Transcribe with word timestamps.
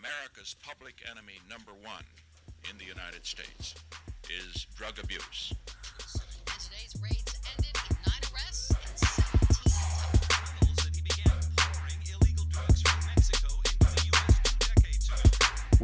America's 0.00 0.56
public 0.64 0.96
enemy 1.10 1.36
number 1.50 1.72
one 1.84 2.04
in 2.70 2.78
the 2.78 2.84
United 2.84 3.20
States 3.26 3.74
is 4.32 4.66
drug 4.74 4.96
abuse. 4.96 5.52
And 5.52 6.56
today's 6.56 6.96
raids 7.04 7.36
ended 7.52 7.76
with 7.84 7.98
nine 8.08 8.24
arrests 8.32 8.72
and 8.72 8.96
17 8.96 9.60
Colonel 10.24 10.72
said 10.80 10.96
he 10.96 11.04
began 11.04 11.36
pouring 11.52 12.00
illegal 12.16 12.48
drugs 12.48 12.80
from 12.80 12.96
Mexico 13.12 13.52
into 13.60 13.88
the 13.92 14.02
U.S. 14.08 14.40
two 14.40 14.56
decades 14.72 15.04
ago. 15.04 15.20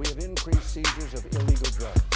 We 0.01 0.09
have 0.09 0.21
increased 0.25 0.65
seizures 0.65 1.13
of 1.13 1.29
illegal 1.37 1.69
drugs. 1.77 2.09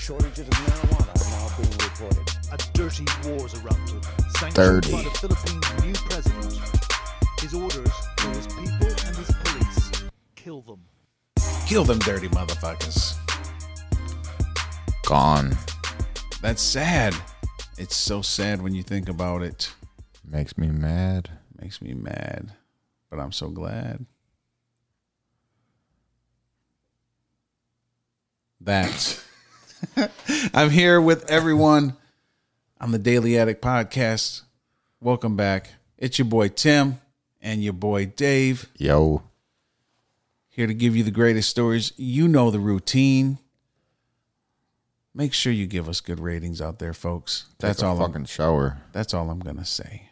Shortages 0.00 0.48
of 0.48 0.56
marijuana 0.64 1.12
are 1.12 1.28
now 1.28 1.46
being 1.60 1.76
reported. 1.76 2.24
A 2.52 2.58
dirty 2.72 3.04
war's 3.28 3.52
erupted, 3.60 4.00
sanctioned 4.40 4.56
Dirty. 4.56 4.92
by 4.96 5.02
the 5.04 5.12
Philippines' 5.20 5.68
new 5.84 5.96
president. 6.08 6.56
His 7.44 7.52
orders 7.52 7.92
for 8.16 8.32
his 8.32 8.48
people 8.48 8.88
and 9.04 9.12
his 9.12 9.28
police 9.44 10.08
kill 10.34 10.62
them. 10.62 10.80
Kill 11.68 11.84
them 11.84 11.98
dirty 11.98 12.28
motherfuckers. 12.28 13.14
Gone. 15.04 15.54
That's 16.40 16.62
sad. 16.62 17.14
It's 17.76 17.94
so 17.94 18.22
sad 18.22 18.62
when 18.62 18.74
you 18.74 18.82
think 18.82 19.10
about 19.10 19.42
it. 19.42 19.74
Makes 20.24 20.56
me 20.56 20.68
mad. 20.68 21.28
Makes 21.60 21.82
me 21.82 21.92
mad, 21.92 22.54
but 23.10 23.20
I'm 23.20 23.32
so 23.32 23.50
glad. 23.50 24.06
That 28.62 29.22
I'm 30.54 30.70
here 30.70 31.02
with 31.02 31.30
everyone 31.30 31.98
on 32.80 32.92
the 32.92 32.98
Daily 32.98 33.38
Addict 33.38 33.60
podcast. 33.60 34.40
Welcome 35.02 35.36
back. 35.36 35.72
It's 35.98 36.18
your 36.18 36.28
boy 36.28 36.48
Tim 36.48 36.98
and 37.42 37.62
your 37.62 37.74
boy 37.74 38.06
Dave 38.06 38.70
Yo. 38.78 39.27
Here 40.58 40.66
to 40.66 40.74
give 40.74 40.96
you 40.96 41.04
the 41.04 41.12
greatest 41.12 41.48
stories. 41.48 41.92
You 41.96 42.26
know 42.26 42.50
the 42.50 42.58
routine. 42.58 43.38
Make 45.14 45.32
sure 45.32 45.52
you 45.52 45.68
give 45.68 45.88
us 45.88 46.00
good 46.00 46.18
ratings 46.18 46.60
out 46.60 46.80
there, 46.80 46.92
folks. 46.92 47.46
That's 47.60 47.78
Take 47.78 47.86
a 47.86 47.90
all. 47.90 47.98
fucking 47.98 48.16
I'm, 48.16 48.24
shower. 48.24 48.78
that's 48.90 49.14
all 49.14 49.30
I'm 49.30 49.38
gonna 49.38 49.64
say. 49.64 50.10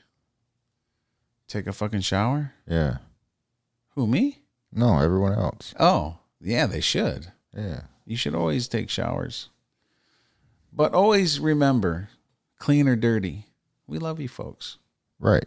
Take 1.49 1.67
a 1.67 1.73
fucking 1.73 2.03
shower. 2.03 2.53
Yeah. 2.65 2.99
Who 3.97 4.07
me? 4.07 4.43
No, 4.71 5.01
everyone 5.01 5.33
else. 5.33 5.75
Oh, 5.81 6.19
yeah, 6.41 6.67
they 6.67 6.81
should. 6.81 7.33
Yeah. 7.53 7.81
You 8.05 8.17
should 8.17 8.37
always 8.37 8.69
take 8.69 8.89
showers. 8.89 9.49
But 10.73 10.95
always 10.95 11.41
remember, 11.41 12.11
clean 12.61 12.87
or 12.87 12.95
dirty, 12.95 13.47
we 13.89 13.99
love 13.99 14.21
you 14.21 14.29
folks. 14.29 14.79
Right. 15.19 15.47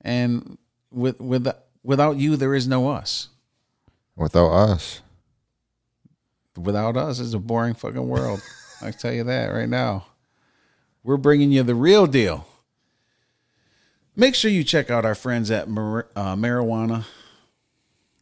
And 0.00 0.58
with 0.92 1.20
with 1.20 1.48
without 1.82 2.18
you 2.18 2.36
there 2.36 2.54
is 2.54 2.68
no 2.68 2.88
us. 2.88 3.30
Without 4.18 4.50
us. 4.50 5.00
Without 6.56 6.96
us 6.96 7.20
it's 7.20 7.34
a 7.34 7.38
boring 7.38 7.74
fucking 7.74 8.08
world. 8.08 8.42
I 8.82 8.90
tell 8.90 9.12
you 9.12 9.24
that 9.24 9.52
right 9.52 9.68
now. 9.68 10.06
We're 11.02 11.16
bringing 11.16 11.52
you 11.52 11.62
the 11.62 11.74
real 11.74 12.06
deal. 12.06 12.46
Make 14.16 14.34
sure 14.34 14.50
you 14.50 14.64
check 14.64 14.90
out 14.90 15.04
our 15.04 15.14
friends 15.14 15.50
at 15.50 15.68
Mar- 15.68 16.08
uh, 16.16 16.34
Marijuana. 16.34 17.04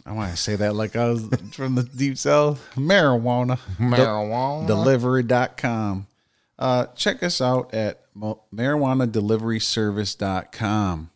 I 0.05 0.13
want 0.13 0.31
to 0.31 0.37
say 0.37 0.55
that 0.57 0.75
like 0.75 0.95
I 0.95 1.09
was 1.09 1.27
from 1.53 1.75
the 1.75 1.83
deep 1.83 2.19
south. 2.19 2.65
Marijuana. 2.77 3.59
Marijuana. 3.79 4.67
delivery.com. 4.67 6.07
Uh, 6.59 6.87
check 6.95 7.23
us 7.23 7.41
out 7.41 7.73
at 7.75 8.03
marijuanadeliveryservice.com. 8.15 11.11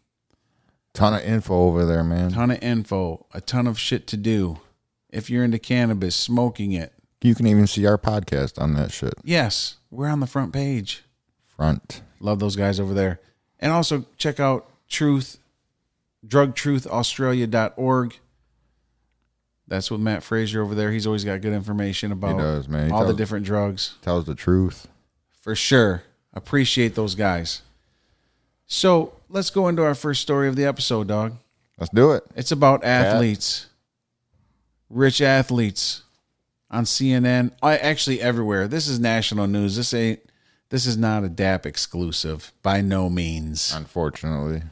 Ton 0.93 1.15
of 1.15 1.23
info 1.23 1.55
over 1.55 1.87
there, 1.87 2.03
man. 2.03 2.33
Ton 2.33 2.51
of 2.51 2.63
info, 2.63 3.27
a 3.33 3.41
ton 3.41 3.67
of 3.67 3.79
shit 3.79 4.07
to 4.09 4.17
do. 4.17 4.59
If 5.13 5.29
you're 5.31 5.45
into 5.45 5.59
cannabis, 5.59 6.15
smoking 6.17 6.73
it, 6.73 6.93
You 7.23 7.35
can 7.35 7.47
even 7.47 7.67
see 7.67 7.87
our 7.87 7.99
podcast 7.99 8.61
on 8.61 8.75
that 8.75 8.93
shit. 8.93 9.15
yes, 9.25 9.77
we're 9.91 10.09
on 10.09 10.21
the 10.21 10.27
front 10.27 10.53
page. 10.53 11.03
Front. 11.47 12.03
Love 12.21 12.39
those 12.39 12.57
guys 12.57 12.79
over 12.81 12.95
there. 12.95 13.21
And 13.59 13.73
also 13.73 14.05
check 14.17 14.39
out 14.41 14.67
Truth, 14.89 15.39
drugtruthaustralia.org. 16.27 18.19
That's 19.69 19.91
with 19.91 20.01
Matt 20.01 20.23
Frazier 20.23 20.63
over 20.63 20.75
there. 20.75 20.91
He's 20.91 21.07
always 21.07 21.25
got 21.25 21.41
good 21.41 21.53
information 21.53 22.11
about 22.13 22.33
he 22.33 22.39
does, 22.39 22.69
man. 22.69 22.87
He 22.87 22.93
all 22.93 23.07
the 23.07 23.15
different 23.15 23.47
drugs. 23.47 23.95
Tells 24.03 24.25
the 24.25 24.35
truth. 24.35 24.89
for 25.41 25.55
sure. 25.55 26.03
Appreciate 26.35 26.95
those 26.95 27.15
guys. 27.15 27.63
So 28.67 29.13
let's 29.29 29.51
go 29.51 29.69
into 29.69 29.83
our 29.85 29.95
first 29.95 30.23
story 30.23 30.49
of 30.49 30.57
the 30.57 30.65
episode, 30.65 31.09
dog. 31.09 31.35
Let's 31.79 31.93
do 31.93 32.13
it. 32.13 32.25
It's 32.37 32.53
about 32.53 32.85
athletes, 32.85 33.67
rich 34.91 35.21
athletes 35.21 36.03
on 36.71 36.85
CNN. 36.85 37.53
I 37.63 37.77
actually 37.79 38.21
everywhere. 38.21 38.69
This 38.69 38.89
is 38.89 38.99
national 38.99 39.47
news. 39.47 39.77
This 39.77 39.95
ain't. 39.95 40.21
This 40.69 40.87
is 40.87 40.97
not 40.97 41.25
a 41.25 41.29
DAP 41.29 41.67
exclusive 41.67 42.53
by 42.63 42.81
no 42.81 43.11
means. 43.11 43.73
Unfortunately. 43.75 44.63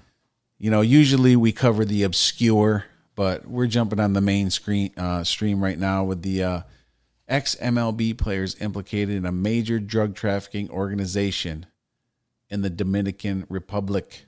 You 0.56 0.70
know, 0.70 0.80
usually 0.80 1.34
we 1.34 1.50
cover 1.50 1.84
the 1.84 2.04
obscure, 2.04 2.84
but 3.16 3.46
we're 3.46 3.66
jumping 3.66 3.98
on 3.98 4.12
the 4.12 4.20
main 4.20 4.50
screen 4.50 4.92
uh, 4.96 5.24
stream 5.24 5.62
right 5.62 5.78
now 5.78 6.04
with 6.04 6.22
the 6.22 6.42
uh, 6.42 6.60
ex 7.26 7.56
MLB 7.56 8.16
players 8.16 8.60
implicated 8.60 9.16
in 9.16 9.26
a 9.26 9.32
major 9.32 9.80
drug 9.80 10.14
trafficking 10.14 10.70
organization 10.70 11.66
in 12.48 12.62
the 12.62 12.70
Dominican 12.70 13.44
Republic. 13.48 14.26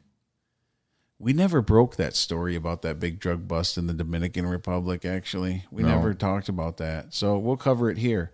We 1.20 1.32
never 1.34 1.60
broke 1.60 1.96
that 1.96 2.16
story 2.16 2.56
about 2.56 2.80
that 2.82 2.98
big 2.98 3.20
drug 3.20 3.46
bust 3.46 3.76
in 3.76 3.86
the 3.86 3.92
Dominican 3.94 4.46
Republic. 4.46 5.04
Actually, 5.04 5.66
we 5.70 5.82
No. 5.82 5.90
never 5.90 6.14
talked 6.14 6.48
about 6.48 6.78
that, 6.78 7.12
so 7.14 7.38
we'll 7.38 7.58
cover 7.58 7.90
it 7.90 7.98
here. 7.98 8.32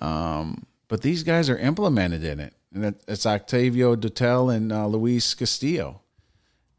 Um, 0.00 0.66
but 0.88 1.00
these 1.00 1.22
guys 1.22 1.48
are 1.48 1.56
implemented 1.56 2.22
in 2.22 2.38
it, 2.38 2.54
and 2.72 2.84
it, 2.84 3.02
it's 3.08 3.24
Octavio 3.24 3.96
Dotel 3.96 4.54
and 4.54 4.70
uh, 4.70 4.86
Luis 4.86 5.34
Castillo 5.34 6.02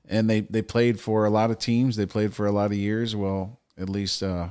and 0.09 0.29
they 0.29 0.41
they 0.41 0.61
played 0.61 0.99
for 0.99 1.25
a 1.25 1.29
lot 1.29 1.51
of 1.51 1.59
teams. 1.59 1.95
They 1.97 2.05
played 2.05 2.33
for 2.33 2.45
a 2.45 2.51
lot 2.51 2.67
of 2.71 2.77
years. 2.77 3.13
Well, 3.15 3.59
at 3.77 3.89
least 3.89 4.23
uh, 4.23 4.49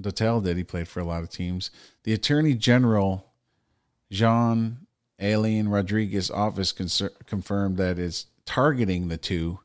Dotel 0.00 0.42
did. 0.42 0.56
He 0.56 0.64
played 0.64 0.88
for 0.88 1.00
a 1.00 1.04
lot 1.04 1.22
of 1.22 1.30
teams. 1.30 1.70
The 2.04 2.12
Attorney 2.12 2.54
General 2.54 3.30
Jean 4.10 4.86
Alain 5.20 5.68
Rodriguez 5.68 6.30
office 6.30 6.72
confirmed 6.72 7.76
that 7.76 7.98
it's 7.98 8.26
targeting 8.44 9.08
the 9.08 9.16
two 9.16 9.60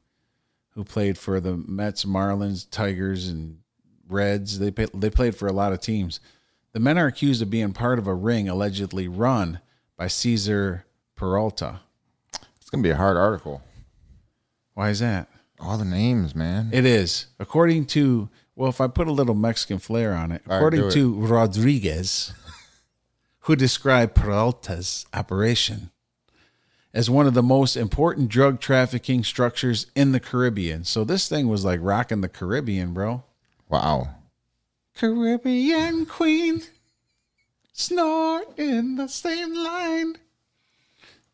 who 0.71 0.83
played 0.83 1.17
for 1.17 1.39
the 1.39 1.57
Mets, 1.57 2.05
Marlins, 2.05 2.69
Tigers, 2.69 3.27
and 3.27 3.59
Reds. 4.07 4.59
They 4.59 4.71
pay, 4.71 4.85
they 4.93 5.09
played 5.09 5.35
for 5.35 5.47
a 5.47 5.53
lot 5.53 5.73
of 5.73 5.81
teams. 5.81 6.19
The 6.73 6.79
men 6.79 6.97
are 6.97 7.07
accused 7.07 7.41
of 7.41 7.49
being 7.49 7.73
part 7.73 7.97
of 7.97 8.07
a 8.07 8.13
ring 8.13 8.47
allegedly 8.47 9.07
run 9.07 9.59
by 9.97 10.07
Cesar 10.07 10.85
Peralta. 11.15 11.79
It's 12.61 12.69
going 12.69 12.83
to 12.83 12.87
be 12.87 12.91
a 12.91 12.97
hard 12.97 13.17
article. 13.17 13.63
Why 14.75 14.89
is 14.89 14.99
that? 14.99 15.27
All 15.59 15.77
the 15.77 15.85
names, 15.85 16.35
man. 16.35 16.69
It 16.71 16.85
is. 16.85 17.25
According 17.39 17.87
to, 17.87 18.29
well, 18.55 18.69
if 18.69 18.79
I 18.79 18.85
put 18.87 19.07
a 19.07 19.11
little 19.11 19.33
Mexican 19.33 19.79
flair 19.79 20.13
on 20.13 20.31
it, 20.31 20.43
All 20.45 20.51
right, 20.51 20.57
according 20.57 20.81
do 20.81 20.87
it. 20.87 20.91
to 20.91 21.13
Rodriguez, 21.15 22.33
who 23.41 23.55
described 23.55 24.13
Peralta's 24.13 25.07
operation 25.13 25.89
as 26.97 27.11
one 27.11 27.27
of 27.27 27.35
the 27.35 27.43
most 27.43 27.77
important 27.77 28.27
drug 28.27 28.59
trafficking 28.59 29.23
structures 29.23 29.85
in 29.93 30.13
the 30.13 30.19
Caribbean. 30.19 30.83
So 30.83 31.03
this 31.03 31.29
thing 31.29 31.47
was 31.47 31.63
like 31.63 31.79
rocking 31.83 32.21
the 32.21 32.27
Caribbean, 32.27 32.91
bro. 32.91 33.23
wow. 33.69 34.15
Caribbean 34.95 36.07
queen, 36.07 36.63
snort 37.71 38.57
in 38.57 38.95
the 38.95 39.05
same 39.05 39.53
line. 39.53 40.15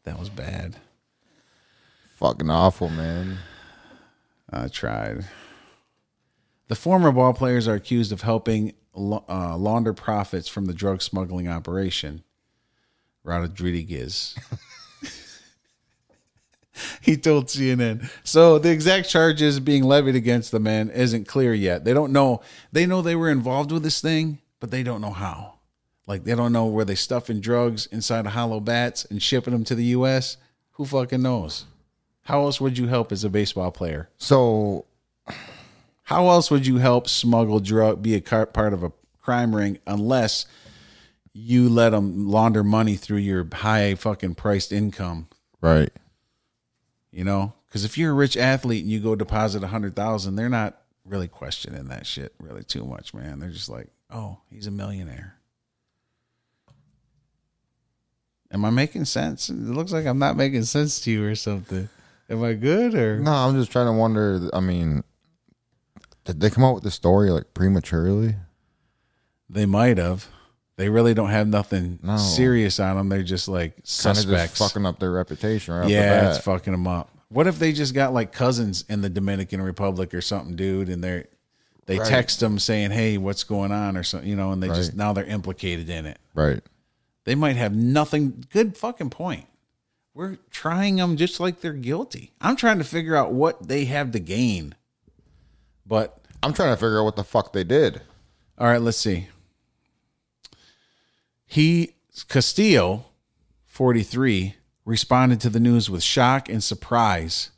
That 0.03 0.19
was 0.19 0.27
bad. 0.27 0.75
Fucking 2.17 2.49
awful, 2.49 2.89
man. 2.89 3.37
I 4.49 4.67
tried. 4.67 5.25
The 6.67 6.75
former 6.75 7.13
ball 7.13 7.33
players 7.33 7.69
are 7.69 7.75
accused 7.75 8.11
of 8.11 8.23
helping 8.23 8.73
uh, 8.93 9.55
launder 9.55 9.93
profits 9.93 10.49
from 10.49 10.65
the 10.65 10.73
drug 10.73 11.01
smuggling 11.01 11.47
operation. 11.47 12.25
Rodriguez. 13.23 14.35
he 17.01 17.17
told 17.17 17.47
CNN. 17.47 18.09
So 18.23 18.59
the 18.59 18.71
exact 18.71 19.09
charges 19.09 19.59
being 19.59 19.83
levied 19.83 20.15
against 20.15 20.51
the 20.51 20.59
man 20.59 20.89
isn't 20.89 21.27
clear 21.27 21.53
yet. 21.53 21.83
They 21.85 21.93
don't 21.93 22.11
know. 22.13 22.41
They 22.71 22.85
know 22.85 23.01
they 23.01 23.15
were 23.15 23.29
involved 23.29 23.71
with 23.71 23.83
this 23.83 24.01
thing, 24.01 24.39
but 24.59 24.71
they 24.71 24.83
don't 24.83 25.01
know 25.01 25.11
how. 25.11 25.55
Like 26.07 26.23
they 26.23 26.35
don't 26.35 26.51
know 26.51 26.65
where 26.65 26.85
they 26.85 26.95
stuffing 26.95 27.39
drugs 27.39 27.85
inside 27.87 28.25
of 28.25 28.33
hollow 28.33 28.59
bats 28.59 29.05
and 29.05 29.21
shipping 29.21 29.53
them 29.53 29.63
to 29.65 29.75
the 29.75 29.85
U.S. 29.85 30.37
Who 30.71 30.85
fucking 30.85 31.21
knows? 31.21 31.65
How 32.23 32.41
else 32.41 32.59
would 32.61 32.77
you 32.77 32.87
help 32.87 33.11
as 33.11 33.23
a 33.23 33.29
baseball 33.29 33.71
player? 33.71 34.09
So, 34.17 34.85
How 36.03 36.29
else 36.29 36.49
would 36.51 36.65
you 36.65 36.77
help 36.77 37.07
smuggle 37.07 37.59
drug, 37.59 38.01
be 38.01 38.15
a 38.15 38.21
part 38.21 38.73
of 38.73 38.83
a 38.83 38.91
crime 39.21 39.55
ring, 39.55 39.79
unless 39.87 40.45
you 41.33 41.67
let 41.69 41.89
them 41.89 42.29
launder 42.29 42.63
money 42.63 42.95
through 42.95 43.17
your 43.17 43.47
high 43.51 43.95
fucking 43.95 44.35
priced 44.35 44.71
income? 44.71 45.27
right. 45.61 45.91
You 47.13 47.23
know, 47.23 47.53
because 47.67 47.85
if 47.85 47.95
you're 47.95 48.09
a 48.09 48.15
rich 48.15 48.35
athlete 48.35 48.81
and 48.81 48.91
you 48.91 48.99
go 48.99 49.15
deposit 49.15 49.63
a 49.63 49.67
hundred 49.67 49.95
thousand, 49.95 50.35
they're 50.35 50.49
not 50.49 50.81
really 51.05 51.27
questioning 51.27 51.85
that 51.89 52.07
shit 52.07 52.33
really 52.39 52.63
too 52.63 52.85
much, 52.85 53.13
man. 53.13 53.37
They're 53.37 53.51
just 53.51 53.69
like, 53.69 53.87
oh, 54.09 54.39
he's 54.49 54.65
a 54.65 54.71
millionaire. 54.71 55.35
Am 58.51 58.65
I 58.65 58.71
making 58.71 59.05
sense? 59.05 59.49
It 59.49 59.55
looks 59.55 59.91
like 59.91 60.07
I'm 60.07 60.17
not 60.17 60.35
making 60.35 60.63
sense 60.63 61.01
to 61.01 61.11
you 61.11 61.23
or 61.23 61.35
something. 61.35 61.87
Am 62.31 62.43
I 62.43 62.53
good 62.53 62.95
or 62.95 63.19
No, 63.19 63.31
I'm 63.31 63.55
just 63.55 63.71
trying 63.71 63.87
to 63.87 63.93
wonder. 63.93 64.49
I 64.51 64.59
mean, 64.59 65.03
did 66.25 66.39
they 66.39 66.49
come 66.49 66.63
out 66.63 66.73
with 66.73 66.83
the 66.83 66.91
story 66.91 67.29
like 67.29 67.53
prematurely? 67.53 68.35
they 69.47 69.65
might 69.67 69.99
have? 69.99 70.27
They 70.75 70.89
really 70.89 71.13
don't 71.13 71.29
have 71.29 71.47
nothing 71.47 71.99
No. 72.01 72.17
serious 72.17 72.79
on 72.79 72.95
them. 72.97 73.09
They're 73.09 73.21
just 73.23 73.47
like 73.47 73.73
Kind 73.75 73.83
of 73.83 73.87
suspects. 73.87 74.57
just 74.57 74.71
fucking 74.73 74.85
up 74.85 74.99
their 74.99 75.11
reputation 75.11 75.73
right 75.75 75.83
off 75.85 75.89
yeah, 75.89 76.23
the 76.23 76.29
it's 76.31 76.39
fucking 76.43 76.73
them 76.73 76.87
up. 76.87 77.09
What 77.29 77.45
if 77.47 77.59
they 77.59 77.73
just 77.73 77.93
got 77.93 78.13
like 78.13 78.31
cousins 78.31 78.83
in 78.89 79.01
the 79.01 79.09
Dominican 79.09 79.61
Republic 79.61 80.13
or 80.13 80.21
something, 80.21 80.55
dude, 80.55 80.89
and 80.89 81.03
they're 81.03 81.25
they 81.85 81.99
Right. 81.99 82.07
text 82.07 82.39
them 82.39 82.59
saying, 82.59 82.91
"Hey, 82.91 83.17
what's 83.17 83.43
going 83.43 83.71
on?" 83.73 83.97
or 83.97 84.03
something, 84.03 84.29
you 84.29 84.35
know, 84.37 84.51
and 84.51 84.63
they 84.63 84.69
just 84.69 84.91
Right. 84.91 84.97
now 84.97 85.13
they're 85.13 85.25
implicated 85.25 85.89
in 85.89 86.05
it. 86.05 86.17
right. 86.33 86.61
They 87.25 87.35
might 87.35 87.55
have 87.55 87.75
nothing. 87.75 88.43
Good 88.51 88.75
fucking 88.77 89.09
point. 89.11 89.45
We're 90.13 90.37
trying 90.51 90.97
them 90.97 91.17
just 91.17 91.39
like 91.39 91.61
they're 91.61 91.73
guilty. 91.73 92.33
I'm 92.41 92.55
trying 92.55 92.77
to 92.79 92.83
figure 92.83 93.15
out 93.15 93.31
what 93.33 93.67
they 93.67 93.85
have 93.85 94.11
to 94.11 94.19
gain. 94.19 94.75
But 95.85 96.19
I'm 96.41 96.53
trying 96.53 96.73
to 96.73 96.77
figure 96.77 96.99
out 96.99 97.05
what 97.05 97.15
the 97.15 97.23
fuck 97.23 97.53
they 97.53 97.63
did. 97.63 98.01
all 98.57 98.67
right, 98.67 98.81
let's 98.81 98.97
see. 98.97 99.27
He 101.53 101.93
Castillo, 102.29 103.05
43, 103.67 104.55
responded 104.85 105.39
to 105.41 105.51
the 105.51 105.59
news 105.59 105.87
with 105.87 106.01
shock 106.01 106.49
and 106.49 106.63
surprise. 106.63 107.51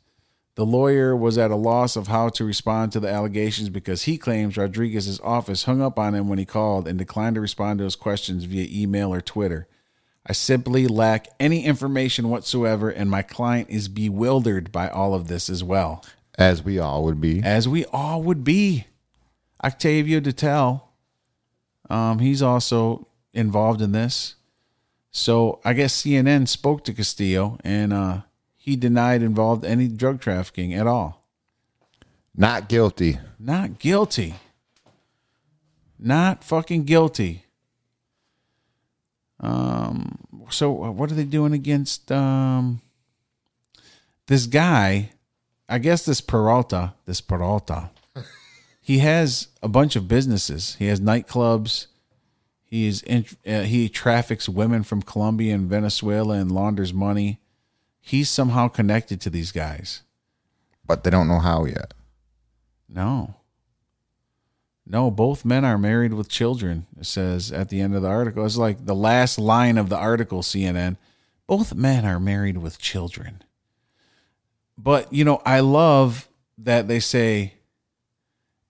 The 0.54 0.66
lawyer 0.66 1.16
was 1.16 1.38
at 1.38 1.50
a 1.50 1.56
loss 1.56 1.96
of 1.96 2.08
how 2.08 2.28
to 2.28 2.44
respond 2.44 2.92
to 2.92 3.00
the 3.00 3.08
allegations 3.08 3.70
because 3.70 4.02
he 4.02 4.18
claims 4.18 4.58
Rodriguez's 4.58 5.18
office 5.20 5.64
hung 5.64 5.80
up 5.80 5.98
on 5.98 6.14
him 6.14 6.28
when 6.28 6.38
he 6.38 6.44
called 6.44 6.86
and 6.86 6.98
declined 6.98 7.36
to 7.36 7.40
respond 7.40 7.78
to 7.78 7.84
his 7.84 7.96
questions 7.96 8.44
via 8.44 8.68
email 8.70 9.14
or 9.14 9.22
Twitter. 9.22 9.66
I 10.26 10.34
simply 10.34 10.86
lack 10.86 11.28
any 11.40 11.64
information 11.64 12.28
whatsoever, 12.28 12.90
and 12.90 13.10
my 13.10 13.22
client 13.22 13.70
is 13.70 13.88
bewildered 13.88 14.72
by 14.72 14.90
all 14.90 15.14
of 15.14 15.28
this 15.28 15.48
as 15.48 15.64
well 15.64 16.04
As 16.36 16.62
we 16.62 16.78
all 16.78 17.02
would 17.04 17.22
be. 17.22 17.42
as 17.42 17.66
we 17.66 17.86
all 17.86 18.22
would 18.22 18.44
be. 18.44 18.88
Octavio 19.64 20.20
Dotel, 20.20 20.82
um, 21.88 22.18
he's 22.18 22.42
also 22.42 23.08
involved 23.36 23.82
in 23.82 23.92
this. 23.92 24.34
So 25.12 25.60
I 25.64 25.74
guess 25.74 26.02
CNN 26.02 26.48
spoke 26.48 26.84
to 26.84 26.92
Castillo, 26.92 27.58
and 27.62 27.92
uh, 27.92 28.22
he 28.56 28.74
denied 28.76 29.22
involved 29.22 29.64
any 29.64 29.88
drug 29.88 30.20
trafficking 30.20 30.74
at 30.74 30.86
all. 30.86 31.24
Not 32.34 32.68
guilty. 32.68 33.18
Not 33.38 33.78
guilty. 33.78 34.34
Not 35.98 36.42
fucking 36.42 36.84
guilty. 36.84 37.44
Um. 39.40 40.18
So 40.50 40.70
what 40.70 41.10
are 41.10 41.14
they 41.14 41.24
doing 41.24 41.52
against 41.52 42.12
um 42.12 42.80
this 44.26 44.46
guy? 44.46 45.10
I 45.68 45.78
guess 45.78 46.04
this 46.04 46.20
Peralta. 46.20 46.94
This 47.06 47.20
Peralta. 47.20 47.90
he 48.80 48.98
has 48.98 49.48
a 49.62 49.68
bunch 49.68 49.96
of 49.96 50.08
businesses. 50.08 50.76
He 50.78 50.86
has 50.86 51.00
nightclubs. 51.00 51.86
He 52.66 52.88
is 52.88 53.02
in, 53.02 53.24
uh, 53.46 53.62
he 53.62 53.88
traffics 53.88 54.48
women 54.48 54.82
from 54.82 55.00
Colombia 55.00 55.54
and 55.54 55.70
Venezuela 55.70 56.34
and 56.34 56.50
launders 56.50 56.92
money. 56.92 57.38
He's 58.00 58.28
somehow 58.28 58.66
connected 58.66 59.20
to 59.20 59.30
these 59.30 59.52
guys. 59.52 60.02
But 60.84 61.04
they 61.04 61.10
don't 61.10 61.28
know 61.28 61.38
how 61.38 61.64
yet. 61.64 61.94
No. 62.88 63.36
No, 64.84 65.10
both 65.10 65.44
men 65.44 65.64
are 65.64 65.78
married 65.78 66.12
with 66.12 66.28
children, 66.28 66.86
it 66.98 67.06
says 67.06 67.50
at 67.50 67.68
the 67.68 67.80
end 67.80 67.94
of 67.94 68.02
the 68.02 68.08
article. 68.08 68.44
It's 68.44 68.56
like 68.56 68.84
the 68.84 68.94
last 68.94 69.38
line 69.38 69.78
of 69.78 69.88
the 69.88 69.96
article, 69.96 70.42
CNN. 70.42 70.96
Both 71.46 71.74
men 71.74 72.04
are 72.04 72.20
married 72.20 72.58
with 72.58 72.78
children. 72.78 73.42
But, 74.76 75.12
you 75.12 75.24
know, 75.24 75.40
I 75.44 75.60
love 75.60 76.28
that 76.58 76.88
they 76.88 77.00
say 77.00 77.54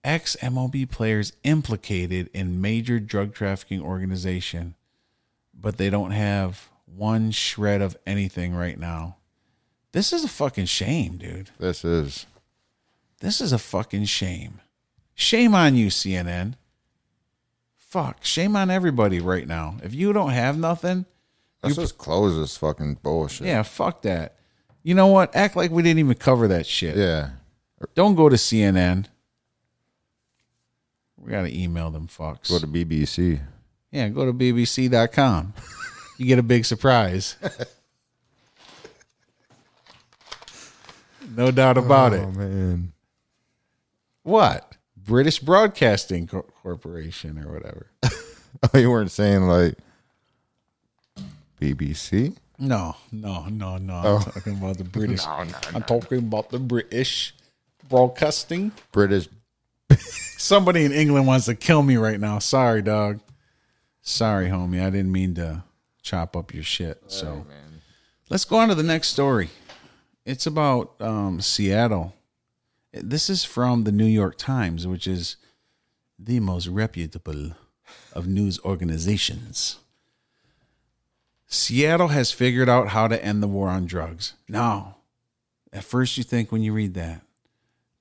ex 0.06 0.36
MLB 0.40 0.88
players 0.90 1.32
implicated 1.42 2.30
in 2.32 2.60
major 2.60 2.98
drug 2.98 3.34
trafficking 3.34 3.82
organization, 3.82 4.74
but 5.52 5.76
they 5.76 5.90
don't 5.90 6.12
have 6.12 6.70
one 6.86 7.30
shred 7.32 7.82
of 7.82 7.96
anything 8.06 8.54
right 8.54 8.78
now. 8.78 9.16
This 9.92 10.12
is 10.12 10.24
a 10.24 10.28
fucking 10.28 10.66
shame, 10.66 11.16
dude. 11.16 11.50
This 11.58 11.84
is. 11.84 12.26
This 13.20 13.40
is 13.40 13.52
a 13.52 13.58
fucking 13.58 14.04
shame. 14.04 14.60
Shame 15.14 15.54
on 15.54 15.74
you, 15.74 15.88
CNN. 15.88 16.54
Fuck. 17.76 18.24
Shame 18.24 18.56
on 18.56 18.70
everybody 18.70 19.20
right 19.20 19.46
now. 19.46 19.76
If 19.82 19.94
you 19.94 20.12
don't 20.12 20.30
have 20.30 20.58
nothing, 20.58 21.06
Let's 21.62 21.76
just 21.76 21.98
close 21.98 22.36
this 22.36 22.56
fucking 22.56 22.98
bullshit. 23.02 23.46
yeah, 23.46 23.62
fuck 23.62 24.02
that. 24.02 24.36
You 24.82 24.94
know 24.94 25.08
what? 25.08 25.34
Act 25.34 25.56
like 25.56 25.70
we 25.70 25.82
didn't 25.82 25.98
even 25.98 26.14
cover 26.14 26.46
that 26.48 26.66
shit. 26.66 26.96
Yeah. 26.96 27.30
Don't 27.94 28.14
go 28.14 28.28
to 28.28 28.36
CNN. 28.36 29.06
We 31.26 31.32
got 31.32 31.42
to 31.42 31.52
email 31.52 31.90
them 31.90 32.06
fucks. 32.06 32.48
Go 32.48 32.60
to 32.60 32.68
BBC. 32.68 33.40
yeah, 33.90 34.08
go 34.08 34.24
to 34.26 34.32
bbc.com. 34.32 35.54
you 36.18 36.26
get 36.26 36.38
a 36.38 36.42
big 36.44 36.64
surprise. 36.64 37.36
no 41.36 41.50
doubt 41.50 41.78
about 41.78 42.12
oh, 42.12 42.16
it. 42.16 42.20
Oh, 42.20 42.30
man. 42.30 42.92
What? 44.22 44.76
British 44.96 45.40
Broadcasting 45.40 46.28
Co- 46.28 46.42
Corporation 46.62 47.38
or 47.38 47.52
whatever. 47.52 47.90
Oh, 48.72 48.78
you 48.78 48.90
weren't 48.90 49.10
saying 49.10 49.42
like 49.42 49.74
BBC? 51.60 52.34
No, 52.58 52.96
no, 53.12 53.44
no, 53.50 53.76
no. 53.76 54.00
Oh. 54.02 54.16
I'm 54.16 54.32
talking 54.32 54.52
about 54.54 54.78
the 54.78 54.84
British. 54.98 55.26
I'm 55.26 55.82
talking 55.82 56.18
about 56.18 56.48
the 56.48 56.58
British 56.58 57.34
Broadcasting. 57.90 58.72
British. 58.92 59.28
Somebody 60.38 60.84
in 60.84 60.92
England 60.92 61.26
wants 61.26 61.46
to 61.46 61.54
kill 61.54 61.82
me 61.82 61.96
right 61.96 62.20
now. 62.20 62.38
Sorry, 62.38 62.82
dog. 62.82 63.20
Sorry, 64.02 64.48
homie. 64.48 64.82
I 64.82 64.90
didn't 64.90 65.12
mean 65.12 65.34
to 65.34 65.64
chop 66.02 66.36
up 66.36 66.54
your 66.54 66.62
shit. 66.62 67.02
So 67.08 67.46
let's 68.30 68.44
go 68.44 68.56
on 68.56 68.68
to 68.68 68.74
the 68.74 68.82
next 68.82 69.08
story. 69.08 69.50
It's 70.24 70.46
about 70.46 70.94
um, 71.00 71.40
Seattle. 71.40 72.14
This 72.92 73.28
is 73.28 73.44
from 73.44 73.84
the 73.84 73.92
New 73.92 74.06
York 74.06 74.38
Times, 74.38 74.86
which 74.86 75.06
is 75.06 75.36
the 76.18 76.40
most 76.40 76.66
reputable 76.66 77.52
of 78.12 78.26
news 78.26 78.58
organizations. 78.64 79.78
Seattle 81.46 82.08
has 82.08 82.32
figured 82.32 82.68
out 82.68 82.88
how 82.88 83.06
to 83.08 83.22
end 83.24 83.42
the 83.42 83.48
war 83.48 83.68
on 83.68 83.86
drugs. 83.86 84.34
Now, 84.48 84.96
at 85.72 85.84
first 85.84 86.16
you 86.16 86.24
think 86.24 86.50
when 86.50 86.62
you 86.62 86.72
read 86.72 86.94
that, 86.94 87.22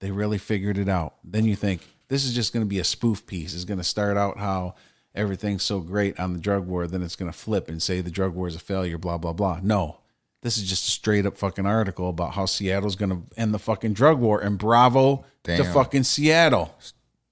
they 0.06 0.12
really 0.12 0.38
figured 0.38 0.78
it 0.78 0.88
out. 0.88 1.16
Then 1.24 1.46
you 1.46 1.56
think 1.56 1.82
this 2.10 2.26
is 2.26 2.36
just 2.36 2.54
going 2.54 2.64
to 2.64 2.70
be 2.70 2.78
a 2.78 2.84
spoof 2.84 3.26
piece. 3.26 3.56
It's 3.56 3.66
going 3.66 3.80
to 3.80 3.84
start 3.84 4.18
out 4.18 4.38
how 4.38 4.76
everything's 5.16 5.64
so 5.64 5.80
great 5.80 6.20
on 6.20 6.34
the 6.34 6.40
drug 6.40 6.68
war, 6.68 6.86
then 6.86 7.02
it's 7.02 7.16
going 7.16 7.32
to 7.32 7.36
flip 7.36 7.70
and 7.70 7.82
say 7.82 8.02
the 8.02 8.12
drug 8.12 8.36
war 8.36 8.48
is 8.48 8.56
a 8.56 8.60
failure, 8.60 9.00
blah, 9.00 9.18
blah, 9.18 9.34
blah. 9.34 9.62
No, 9.64 9.98
this 10.44 10.58
is 10.58 10.70
just 10.70 10.88
a 10.88 10.92
straight 10.92 11.26
up 11.26 11.40
fucking 11.40 11.66
article 11.66 12.08
about 12.08 12.34
how 12.36 12.46
Seattle's 12.46 12.96
going 12.96 13.10
to 13.10 13.24
end 13.36 13.52
the 13.52 13.58
fucking 13.58 13.94
drug 13.94 14.20
war. 14.20 14.40
And 14.40 14.60
bravo 14.60 15.26
to 15.46 15.64
fucking 15.64 16.04
Seattle. 16.04 16.78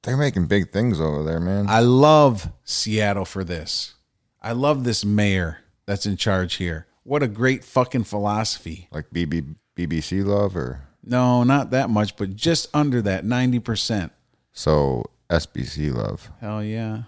They're 0.01 0.17
making 0.17 0.47
big 0.47 0.71
things 0.71 0.99
over 0.99 1.21
there, 1.21 1.39
man. 1.39 1.67
I 1.69 1.81
love 1.81 2.51
Seattle 2.63 3.25
for 3.25 3.43
this. 3.43 3.93
I 4.41 4.53
love 4.53 4.83
this 4.83 5.05
mayor 5.05 5.59
that's 5.85 6.07
in 6.07 6.17
charge 6.17 6.55
here. 6.55 6.87
What 7.03 7.21
a 7.21 7.27
great 7.27 7.63
fucking 7.63 8.05
philosophy. 8.05 8.87
like 8.91 9.11
BB, 9.11 9.57
BBC 9.77 10.25
love 10.25 10.57
or 10.57 10.87
No, 11.03 11.43
not 11.43 11.71
that 11.71 11.89
much, 11.89 12.15
but 12.15 12.35
just 12.35 12.67
under 12.73 13.01
that 13.01 13.25
90%. 13.25 14.09
so 14.51 15.03
SBC 15.29 15.93
love. 15.93 16.29
Hell 16.39 16.63
yeah. 16.63 17.03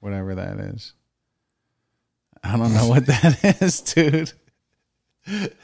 Whatever 0.00 0.34
that 0.34 0.58
is. 0.58 0.92
I 2.42 2.56
don't 2.56 2.74
know 2.74 2.88
what 2.88 3.06
that 3.06 3.58
is, 3.62 3.80
dude. 3.80 4.32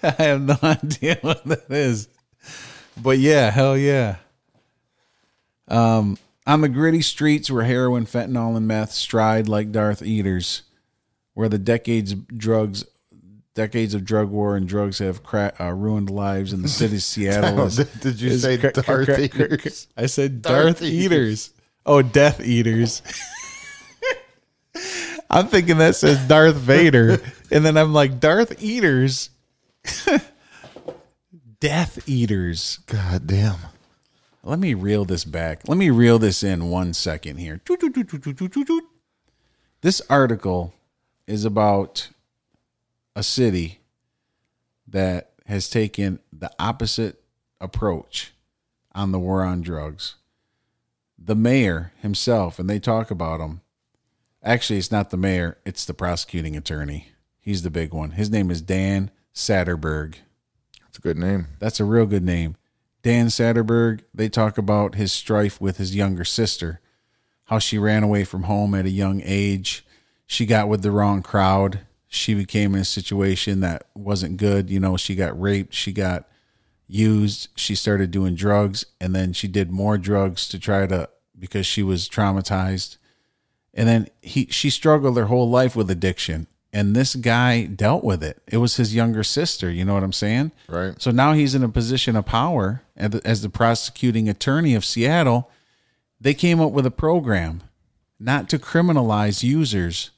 I 0.03 0.11
have 0.19 0.43
no 0.43 0.57
idea 0.63 1.19
what 1.23 1.45
that 1.45 1.71
is. 1.71 2.09
But 3.01 3.19
yeah, 3.19 3.51
hell 3.51 3.77
yeah. 3.77 4.17
Um, 5.69 6.19
on 6.47 6.61
the 6.61 6.69
gritty 6.69 7.01
streets 7.03 7.51
where 7.51 7.65
heroin, 7.65 8.07
fentanyl, 8.07 8.57
and 8.57 8.69
meth 8.69 8.93
stride 8.93 9.49
like 9.49 9.73
Darth 9.73 10.03
Eaters, 10.03 10.63
where 11.35 11.49
the 11.49 11.59
decades 11.59 12.15
drugs, 12.15 12.85
decades 13.55 13.95
of 13.95 14.05
drug 14.05 14.29
war 14.31 14.57
and 14.57 14.67
drugs 14.69 14.99
have 14.99 15.23
cra- 15.23 15.53
uh, 15.61 15.71
ruined 15.73 16.11
lives 16.11 16.53
in 16.53 16.63
the 16.63 16.69
city 16.69 16.97
of 16.97 17.03
Seattle. 17.05 17.67
is- 17.67 17.77
Did- 17.77 18.21
you 18.21 18.37
say 18.39 18.59
cra- 18.59 18.73
Darth 18.73 19.07
cra- 19.07 19.21
Eaters? 19.21 19.89
I 19.97 20.07
said 20.07 20.43
Darth 20.43 20.81
Darth, 20.81 20.83
Eaters. 20.83 21.51
Oh, 21.87 22.03
Death 22.03 22.41
Eaters. 22.41 23.03
I'm 25.31 25.47
thinking 25.49 25.79
that 25.79 25.97
says 25.97 26.19
Darth 26.29 26.57
Vader, 26.57 27.21
and 27.51 27.65
then 27.65 27.77
I'm 27.77 27.93
like 27.93 28.21
Darth 28.21 28.63
Eaters, 28.63 29.31
Death 31.61 32.09
Eaters. 32.09 32.79
God 32.87 33.27
damn. 33.27 33.57
Let 34.43 34.59
me 34.59 34.75
reel 34.75 35.05
this 35.05 35.25
back. 35.25 35.61
Let 35.67 35.79
me 35.79 35.91
reel 35.91 36.19
this 36.19 36.43
in 36.43 36.69
one 36.69 36.93
second 36.93 37.39
here. 37.39 37.61
This 39.81 40.03
article 40.11 40.75
is 41.27 41.45
about 41.45 42.09
a 43.17 43.23
city 43.23 43.81
that 44.87 45.33
has 45.47 45.69
taken 45.69 46.19
the 46.33 46.51
opposite 46.59 47.23
approach 47.61 48.33
on 48.95 49.13
the 49.13 49.19
war 49.19 49.43
on 49.43 49.61
drugs. 49.61 50.15
The 51.19 51.35
mayor 51.35 51.93
himself, 52.01 52.59
and 52.59 52.69
they 52.69 52.79
talk 52.79 53.11
about 53.11 53.41
him. 53.41 53.61
Actually, 54.43 54.79
it's 54.79 54.93
not 54.93 55.11
the 55.11 55.17
mayor, 55.17 55.59
it's 55.65 55.85
the 55.85 55.95
prosecuting 55.95 56.57
attorney. 56.57 57.09
He's 57.41 57.63
the 57.63 57.71
big 57.71 57.93
one. 57.93 58.13
His 58.13 58.31
name 58.31 58.51
is 58.51 58.61
Dan 58.63 59.11
Satterberg. 59.35 60.17
That's 60.81 60.99
a 60.99 61.03
good 61.03 61.19
name. 61.19 61.49
That's 61.59 61.81
a 61.81 61.85
real 61.85 62.07
good 62.07 62.25
name. 62.25 62.57
Dan 63.03 63.27
Satterberg, 63.27 64.01
they 64.15 64.29
talk 64.29 64.57
about 64.57 64.95
his 64.95 65.13
strife 65.13 65.61
with 65.61 65.77
his 65.77 65.95
younger 65.95 66.25
sister, 66.25 66.81
how 67.45 67.59
she 67.59 67.79
ran 67.79 68.03
away 68.03 68.25
from 68.25 68.45
home 68.45 68.75
at 68.75 68.87
a 68.87 68.91
young 68.91 69.21
age. 69.25 69.85
She 70.27 70.47
got 70.47 70.69
with 70.69 70.83
the 70.83 70.91
wrong 70.91 71.23
crowd. 71.23 71.81
She 72.15 72.35
became 72.35 72.75
in 72.75 72.81
a 72.83 72.85
situation 72.85 73.61
that 73.61 73.87
wasn't 73.95 74.37
good. 74.37 74.71
You 74.71 74.81
know, 74.81 74.97
she 74.97 75.15
got 75.15 75.39
raped, 75.41 75.75
she 75.75 75.93
got 75.93 76.29
used, 76.87 77.49
she 77.57 77.75
started 77.75 78.11
doing 78.11 78.35
drugs, 78.35 78.85
and 79.01 79.15
then 79.15 79.33
she 79.33 79.49
did 79.49 79.71
more 79.71 79.99
drugs 79.99 80.49
to 80.49 80.59
try 80.59 80.87
to 80.87 81.09
because 81.39 81.67
she 81.67 81.83
was 81.83 82.09
traumatized. 82.09 82.99
And 83.73 83.89
then 83.89 84.09
he 84.23 84.47
she 84.51 84.71
struggled 84.71 85.17
her 85.17 85.27
whole 85.27 85.51
life 85.51 85.75
with 85.75 85.91
addiction. 85.91 86.47
And 86.73 86.95
this 86.97 87.15
guy 87.15 87.67
dealt 87.67 88.03
with 88.03 88.23
it. 88.25 88.43
It 88.49 88.57
was 88.57 88.77
his 88.77 88.95
younger 88.95 89.23
sister. 89.23 89.71
You 89.71 89.85
know 89.85 89.95
what 89.95 90.03
I'm 90.03 90.13
saying? 90.13 90.51
Right. 90.69 91.01
So 91.01 91.13
now 91.13 91.33
he's 91.33 91.55
in 91.55 91.63
a 91.63 91.69
position 91.69 92.17
of 92.17 92.27
power 92.27 92.83
as 92.97 93.11
the- 93.11 93.27
as 93.27 93.43
the 93.43 93.49
prosecuting 93.49 94.29
attorney 94.29 94.75
of 94.75 94.85
Seattle. 94.85 95.51
They 96.21 96.35
came 96.35 96.61
up 96.61 96.73
with 96.73 96.85
a 96.87 96.91
program 96.91 97.63
not 98.19 98.49
to 98.49 98.59
criminalize 98.59 99.43
users, 99.43 100.11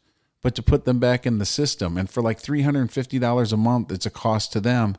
but 0.47 0.55
to 0.55 0.63
put 0.63 0.85
them 0.85 1.01
back 1.01 1.27
in 1.27 1.39
the 1.39 1.45
system. 1.45 1.97
And 1.99 2.09
for 2.09 2.23
like 2.23 2.41
$350 2.41 3.53
a 3.53 3.57
month, 3.57 3.91
it's 3.91 4.07
a 4.07 4.11
cost 4.11 4.53
to 4.53 4.61
them. 4.61 4.97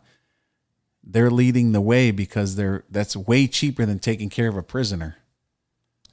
They're 1.01 1.31
leading 1.31 1.71
the 1.71 1.79
way 1.79 2.11
because 2.11 2.57
they're 2.57 2.83
that's 2.91 3.15
way 3.15 3.47
cheaper 3.47 3.85
than 3.85 3.99
taking 3.99 4.27
care 4.29 4.49
of 4.49 4.57
a 4.57 4.61
prisoner. 4.61 5.15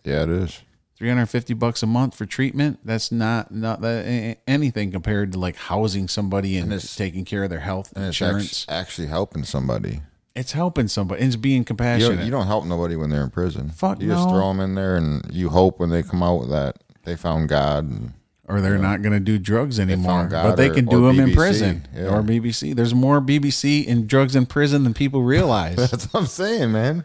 Yeah, 0.04 0.22
it 0.22 0.28
is. 0.30 0.60
350 0.98 1.52
bucks 1.54 1.82
a 1.82 1.86
month 1.88 2.14
for 2.14 2.26
treatment 2.26 2.78
that's 2.84 3.10
not 3.10 3.50
not 3.52 3.80
that 3.80 4.38
anything 4.46 4.92
compared 4.92 5.32
to 5.32 5.38
like 5.40 5.56
housing 5.56 6.06
somebody 6.06 6.56
and, 6.56 6.72
it's- 6.72 6.94
taking 6.94 7.24
care 7.24 7.42
of 7.42 7.50
their 7.50 7.58
health 7.58 7.92
And 7.96 8.04
insurance 8.04 8.64
act- 8.68 8.78
actually 8.82 9.08
helping 9.08 9.42
somebody. 9.42 10.02
it's 10.36 10.52
helping 10.52 10.86
somebody 10.86 11.22
it's 11.24 11.34
being 11.34 11.62
You 11.62 11.64
compassionate 11.64 12.18
don't, 12.18 12.24
you 12.24 12.30
don't 12.30 12.46
help 12.46 12.66
nobody 12.66 12.94
when 12.94 13.10
they're 13.10 13.24
in 13.24 13.30
prison. 13.30 13.70
Fuck 13.70 14.00
you 14.00 14.06
just 14.10 14.28
throw 14.28 14.46
them 14.46 14.60
in 14.60 14.76
there, 14.76 14.94
and 14.94 15.28
you 15.32 15.48
hope 15.48 15.80
when 15.80 15.90
they 15.90 16.04
come 16.04 16.22
out 16.22 16.48
that 16.50 16.76
they 17.02 17.16
found 17.16 17.48
God. 17.48 17.90
And 17.90 18.12
or 18.46 18.60
they're 18.60 18.78
not 18.78 19.02
going 19.02 19.12
to 19.12 19.20
do 19.20 19.38
drugs 19.38 19.80
anymore 19.80 20.26
but 20.30 20.56
they 20.56 20.68
or- 20.68 20.74
can 20.74 20.84
do 20.84 21.06
them 21.06 21.18
in 21.20 21.34
prison 21.34 21.86
yeah. 21.94 22.08
or 22.08 22.22
bbc 22.22 22.74
there's 22.74 22.94
more 22.94 23.20
bbc 23.20 23.88
and 23.88 24.08
drugs 24.08 24.36
in 24.36 24.46
prison 24.46 24.84
than 24.84 24.94
people 24.94 25.22
realize 25.34 25.76
that's 25.76 26.12
what 26.12 26.20
I'm 26.20 26.26
saying, 26.26 26.72
man. 26.72 27.04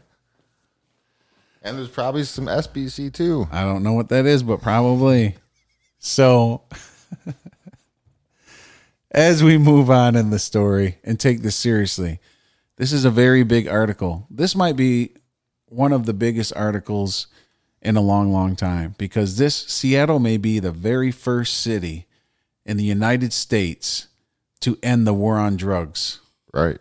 And 1.62 1.78
there's 1.78 1.90
probably 1.90 2.24
some 2.24 2.46
SBC 2.46 3.14
too. 3.14 3.48
i 3.52 3.64
don't 3.64 3.84
know 3.84 3.94
what 3.94 4.10
that 4.10 4.26
is 4.26 4.44
but 4.44 4.62
probably 4.62 5.36
so 5.98 6.64
as 9.12 9.44
we 9.44 9.58
move 9.58 9.90
on 9.90 10.16
in 10.16 10.30
the 10.30 10.40
story 10.40 10.98
and 11.04 11.20
take 11.20 11.42
this 11.42 11.56
seriously 11.56 12.20
this 12.78 12.94
is 12.94 13.06
a 13.06 13.12
very 13.12 13.44
big 13.44 13.68
article 13.68 14.26
this 14.30 14.56
might 14.56 14.76
be 14.76 15.12
one 15.68 15.94
of 15.94 16.06
the 16.06 16.14
biggest 16.14 16.54
articles 16.56 17.28
in 17.82 17.96
a 17.96 18.02
long, 18.02 18.32
long 18.32 18.56
time 18.56 18.96
because 18.98 19.38
this 19.38 19.56
Seattle 19.56 20.20
may 20.20 20.38
be 20.38 20.60
the 20.60 20.72
very 20.72 21.12
first 21.12 21.58
city 21.58 22.08
in 22.66 22.78
the 22.78 22.84
United 22.84 23.34
States 23.34 24.08
to 24.62 24.78
end 24.84 25.08
the 25.08 25.14
war 25.14 25.38
on 25.38 25.56
drugs. 25.56 26.20
Right. 26.54 26.80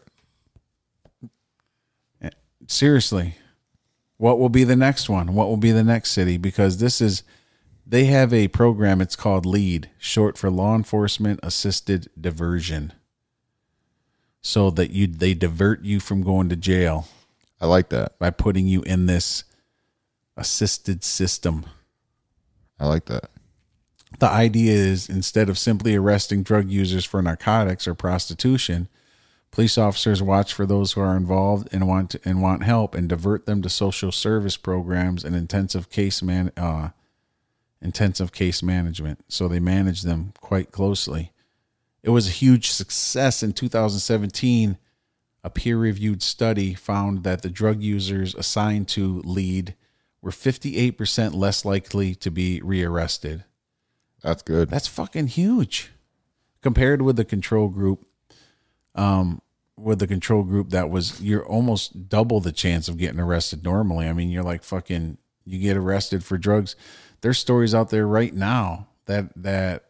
Eh, 2.20 2.30
seriously, 2.66 3.36
what 4.16 4.38
will 4.38 4.48
be 4.48 4.64
the 4.64 4.76
next 4.76 5.08
one? 5.08 5.34
What 5.34 5.48
will 5.48 5.56
be 5.56 5.70
the 5.70 5.84
next 5.84 6.10
city? 6.10 6.36
Because 6.36 6.78
this 6.78 7.00
is, 7.00 7.22
they 7.86 8.06
have 8.06 8.34
a 8.34 8.48
program. 8.48 9.00
It's 9.00 9.16
called 9.16 9.46
LEAD, 9.46 9.90
short 9.98 10.36
for 10.36 10.50
Law 10.50 10.74
Enforcement 10.74 11.40
Assisted 11.42 12.10
Diversion. 12.20 12.92
So 14.40 14.70
that 14.70 14.90
you 14.90 15.06
they 15.08 15.34
divert 15.34 15.84
you 15.84 15.98
from 16.00 16.22
going 16.22 16.48
to 16.48 16.56
jail 16.56 17.08
I 17.60 17.66
like 17.66 17.88
that. 17.90 18.18
by 18.18 18.30
putting 18.30 18.66
you 18.66 18.82
in 18.82 19.06
this 19.06 19.44
assisted 20.38 21.04
system. 21.04 21.66
I 22.80 22.86
like 22.86 23.06
that. 23.06 23.30
The 24.20 24.30
idea 24.30 24.72
is 24.72 25.08
instead 25.08 25.48
of 25.48 25.58
simply 25.58 25.94
arresting 25.94 26.42
drug 26.42 26.70
users 26.70 27.04
for 27.04 27.20
narcotics 27.20 27.86
or 27.86 27.94
prostitution, 27.94 28.88
police 29.50 29.76
officers 29.76 30.22
watch 30.22 30.54
for 30.54 30.64
those 30.64 30.92
who 30.92 31.00
are 31.00 31.16
involved 31.16 31.68
and 31.72 31.86
want 31.86 32.10
to, 32.10 32.20
and 32.24 32.40
want 32.40 32.64
help 32.64 32.94
and 32.94 33.08
divert 33.08 33.44
them 33.44 33.60
to 33.62 33.68
social 33.68 34.10
service 34.10 34.56
programs 34.56 35.24
and 35.24 35.36
intensive 35.36 35.90
case 35.90 36.22
man 36.22 36.52
uh, 36.56 36.90
intensive 37.80 38.32
case 38.32 38.62
management. 38.62 39.24
So 39.28 39.46
they 39.46 39.60
manage 39.60 40.02
them 40.02 40.32
quite 40.40 40.72
closely. 40.72 41.32
It 42.02 42.10
was 42.10 42.28
a 42.28 42.32
huge 42.32 42.70
success 42.70 43.42
in 43.42 43.52
2017. 43.52 44.78
A 45.44 45.50
peer-reviewed 45.50 46.22
study 46.22 46.74
found 46.74 47.22
that 47.22 47.42
the 47.42 47.50
drug 47.50 47.82
users 47.82 48.34
assigned 48.34 48.88
to 48.88 49.20
lead 49.24 49.74
were 50.20 50.30
58% 50.30 51.34
less 51.34 51.64
likely 51.64 52.14
to 52.16 52.30
be 52.30 52.60
rearrested. 52.62 53.44
That's 54.22 54.42
good. 54.42 54.68
That's 54.68 54.88
fucking 54.88 55.28
huge 55.28 55.90
compared 56.62 57.02
with 57.02 57.16
the 57.16 57.24
control 57.24 57.68
group. 57.68 58.04
Um, 58.94 59.42
with 59.76 60.00
the 60.00 60.08
control 60.08 60.42
group, 60.42 60.70
that 60.70 60.90
was 60.90 61.20
you're 61.20 61.46
almost 61.46 62.08
double 62.08 62.40
the 62.40 62.50
chance 62.50 62.88
of 62.88 62.98
getting 62.98 63.20
arrested 63.20 63.62
normally. 63.62 64.08
I 64.08 64.12
mean, 64.12 64.28
you're 64.28 64.42
like 64.42 64.64
fucking 64.64 65.18
you 65.44 65.58
get 65.60 65.76
arrested 65.76 66.24
for 66.24 66.36
drugs. 66.36 66.74
There's 67.20 67.38
stories 67.38 67.74
out 67.74 67.90
there 67.90 68.06
right 68.06 68.34
now 68.34 68.88
that 69.06 69.30
that 69.36 69.84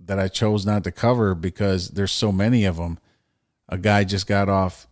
that 0.00 0.18
I 0.18 0.28
chose 0.28 0.66
not 0.66 0.84
to 0.84 0.92
cover 0.92 1.34
because 1.34 1.90
there's 1.90 2.12
so 2.12 2.32
many 2.32 2.64
of 2.64 2.76
them. 2.76 2.98
A 3.68 3.78
guy 3.78 4.04
just 4.04 4.26
got 4.26 4.48
off 4.48 4.86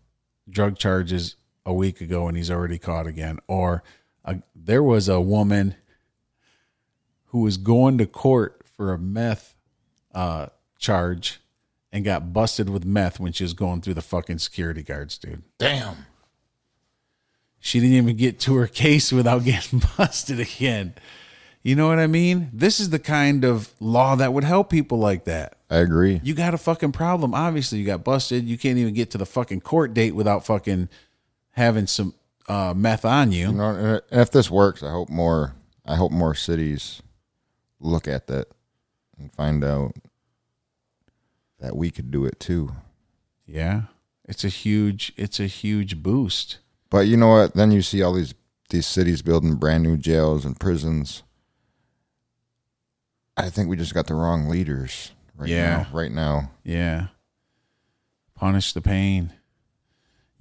drug 0.49 0.79
charges 0.79 1.37
a 1.67 1.73
week 1.73 2.01
ago 2.01 2.29
and 2.29 2.37
he's 2.37 2.51
already 2.51 2.79
caught 2.79 3.07
again. 3.07 3.39
Or 3.49 3.83
a, 4.25 4.41
there 4.55 4.83
was 4.83 5.09
a 5.09 5.21
woman 5.21 5.75
who 7.27 7.41
was 7.41 7.57
going 7.57 7.99
to 7.99 8.07
court 8.07 8.63
for 8.77 8.93
a 8.93 8.99
meth 8.99 9.55
uh, 10.15 10.47
charge 10.79 11.41
and 11.93 12.05
got 12.05 12.33
busted 12.33 12.69
with 12.69 12.85
meth 12.85 13.21
when 13.21 13.33
she 13.33 13.45
was 13.45 13.53
going 13.53 13.81
through 13.81 13.95
the 13.95 14.03
fucking 14.03 14.39
security 14.39 14.83
guards, 14.83 15.19
dude. 15.19 15.43
Damn. 15.59 16.07
She 17.61 17.81
didn't 17.81 17.97
even 17.97 18.17
get 18.17 18.41
to 18.41 18.57
her 18.57 18.67
case 18.67 19.13
without 19.13 19.45
getting 19.45 19.81
busted 19.97 20.41
again. 20.41 20.95
You 21.63 21.75
know 21.77 21.89
what 21.89 21.99
I 21.99 22.07
mean? 22.07 22.51
This 22.53 22.79
is 22.79 22.91
the 22.91 22.99
kind 22.99 23.43
of 23.43 23.73
law 23.81 24.17
that 24.17 24.35
would 24.35 24.45
help 24.45 24.69
people 24.69 24.99
like 24.99 25.25
that. 25.25 25.57
I 25.71 25.79
agree. 25.79 26.21
You 26.23 26.35
got 26.35 26.53
a 26.53 26.59
fucking 26.59 26.93
problem. 26.93 27.35
Obviously, 27.35 27.79
you 27.79 27.87
got 27.87 28.05
busted. 28.05 28.47
You 28.47 28.59
can't 28.59 28.77
even 28.77 28.93
get 28.93 29.11
to 29.13 29.19
the 29.19 29.25
fucking 29.25 29.63
court 29.63 29.95
date 29.95 30.15
without 30.15 30.45
fucking 30.45 30.91
having 31.53 31.87
some 31.87 32.13
uh, 32.49 32.75
meth 32.77 33.05
on 33.05 33.33
you. 33.33 33.49
You 33.49 33.53
know, 33.53 33.71
and 33.71 34.03
if 34.21 34.31
this 34.31 34.51
works, 34.51 34.83
I 34.83 34.91
hope 34.91 35.09
more. 35.09 35.55
I 35.87 35.97
hope 35.97 36.13
more 36.13 36.35
cities 36.35 37.03
look 37.81 38.09
at 38.09 38.27
that 38.29 38.49
and 39.19 39.33
find 39.33 39.63
out 39.63 39.93
that 41.61 41.77
we 41.77 41.91
could 41.91 42.11
do 42.11 42.25
it 42.25 42.41
too. 42.41 42.73
Yeah, 43.47 43.83
it's 44.25 44.45
a 44.45 44.49
huge. 44.49 45.13
It's 45.17 45.39
a 45.41 45.47
huge 45.47 46.03
boost. 46.03 46.59
But 46.91 47.07
you 47.07 47.17
know 47.17 47.29
what? 47.29 47.55
Then 47.55 47.71
you 47.71 47.83
see 47.83 48.03
all 48.03 48.13
these 48.15 48.35
these 48.71 48.87
cities 48.87 49.21
building 49.23 49.57
brand 49.57 49.83
new 49.83 49.97
jails 49.97 50.45
and 50.45 50.59
prisons. 50.59 51.23
I 53.37 53.51
think 53.51 53.69
we 53.69 53.77
just 53.77 53.95
got 53.95 54.07
the 54.07 54.15
wrong 54.15 54.49
leaders 54.49 55.11
right 55.37 55.49
Yeah. 55.49 55.77
now. 55.77 55.87
Right 55.93 56.13
now. 56.13 56.51
Yeah. 56.63 57.09
Punish 58.35 58.73
the 58.73 58.81
pain. 58.81 59.33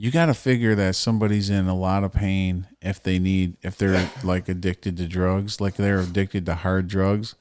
You 0.04 0.12
got 0.12 0.26
to 0.26 0.34
figure 0.34 0.76
that 0.76 0.98
somebody's 0.98 1.50
in 1.50 1.70
a 1.70 1.74
lot 1.74 2.04
of 2.04 2.12
pain 2.12 2.68
if 2.82 3.02
they 3.02 3.20
need, 3.20 3.56
if 3.62 3.78
they're 3.78 4.12
like 4.22 4.50
addicted 4.50 4.98
to 4.98 5.08
drugs, 5.08 5.62
like 5.62 5.78
they're 5.78 6.02
addicted 6.02 6.46
to 6.48 6.56
hard 6.56 6.90
drugs. 6.90 7.36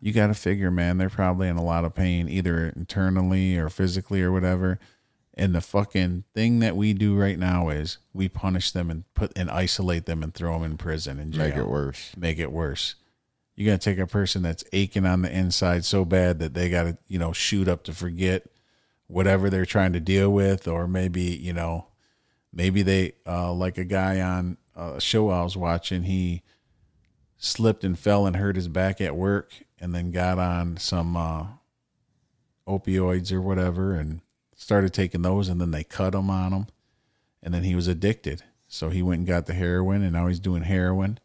You 0.00 0.14
got 0.14 0.28
to 0.28 0.34
figure, 0.34 0.70
man, 0.70 0.96
they're 0.96 1.10
probably 1.10 1.48
in 1.48 1.58
a 1.58 1.62
lot 1.62 1.84
of 1.84 1.94
pain, 1.94 2.26
either 2.26 2.72
internally 2.74 3.58
or 3.58 3.68
physically 3.68 4.22
or 4.22 4.32
whatever. 4.32 4.78
And 5.34 5.54
the 5.54 5.60
fucking 5.60 6.24
thing 6.32 6.60
that 6.60 6.76
we 6.76 6.94
do 6.94 7.14
right 7.14 7.38
now 7.38 7.68
is 7.68 7.98
we 8.14 8.26
punish 8.26 8.70
them 8.70 8.90
and 8.90 9.04
put 9.12 9.36
and 9.36 9.50
isolate 9.50 10.06
them 10.06 10.22
and 10.22 10.32
throw 10.32 10.54
them 10.54 10.62
in 10.62 10.78
prison 10.78 11.18
and 11.18 11.30
jail 11.30 11.48
Make 11.50 11.56
it 11.56 11.68
worse. 11.68 12.12
make 12.16 12.38
it 12.38 12.52
worse. 12.52 12.94
You 13.54 13.66
got 13.66 13.82
to 13.82 13.90
take 13.90 13.98
a 13.98 14.06
person 14.06 14.40
that's 14.40 14.64
aching 14.72 15.04
on 15.04 15.20
the 15.20 15.30
inside 15.30 15.84
so 15.84 16.06
bad 16.06 16.38
that 16.38 16.54
they 16.54 16.70
got 16.70 16.84
to, 16.84 16.96
you 17.06 17.18
know, 17.18 17.34
shoot 17.34 17.68
up 17.68 17.84
to 17.84 17.92
forget 17.92 18.46
whatever 19.08 19.50
they're 19.50 19.66
trying 19.66 19.92
to 19.92 20.00
deal 20.00 20.30
with, 20.30 20.66
or 20.66 20.88
maybe, 20.88 21.20
you 21.20 21.52
know, 21.52 21.84
maybe 22.58 22.82
they, 22.82 23.12
uh, 23.24 23.52
like 23.52 23.78
a 23.78 23.84
guy 23.84 24.20
on 24.20 24.58
a 24.74 25.00
show 25.00 25.30
I 25.30 25.44
was 25.44 25.56
watching. 25.56 26.02
He 26.02 26.42
slipped 27.36 27.84
and 27.84 27.96
fell 27.96 28.26
and 28.26 28.34
hurt 28.34 28.56
his 28.56 28.66
back 28.66 29.00
at 29.00 29.14
work, 29.14 29.52
and 29.80 29.94
then 29.94 30.10
got 30.10 30.40
on 30.40 30.76
some 30.76 31.16
uh, 31.16 31.46
opioids 32.66 33.32
or 33.32 33.40
whatever, 33.40 33.94
and 33.94 34.20
started 34.56 34.92
taking 34.92 35.22
those, 35.22 35.48
and 35.48 35.60
then 35.60 35.70
they 35.70 35.84
cut 35.84 36.16
him 36.16 36.28
on 36.28 36.50
them, 36.50 36.66
and 37.42 37.54
then 37.54 37.62
he 37.62 37.76
was 37.76 37.86
addicted. 37.86 38.42
So 38.66 38.90
he 38.90 39.02
went 39.02 39.20
and 39.20 39.28
got 39.28 39.46
the 39.46 39.54
heroin, 39.54 40.02
and 40.02 40.12
now 40.12 40.26
he's 40.26 40.40
doing 40.40 40.62
heroin. 40.62 41.20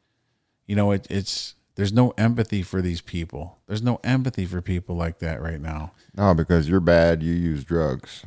You 0.67 0.75
know, 0.75 0.91
it, 0.91 1.07
it's 1.09 1.55
there's 1.75 1.91
no 1.91 2.13
empathy 2.15 2.61
for 2.61 2.79
these 2.79 3.01
people. 3.01 3.57
There's 3.65 3.81
no 3.81 3.99
empathy 4.03 4.45
for 4.45 4.61
people 4.61 4.95
like 4.95 5.17
that 5.19 5.41
right 5.41 5.59
now. 5.59 5.93
No, 6.15 6.35
because 6.35 6.69
you're 6.69 6.79
bad. 6.79 7.23
You 7.23 7.33
use 7.33 7.63
drugs. 7.63 8.23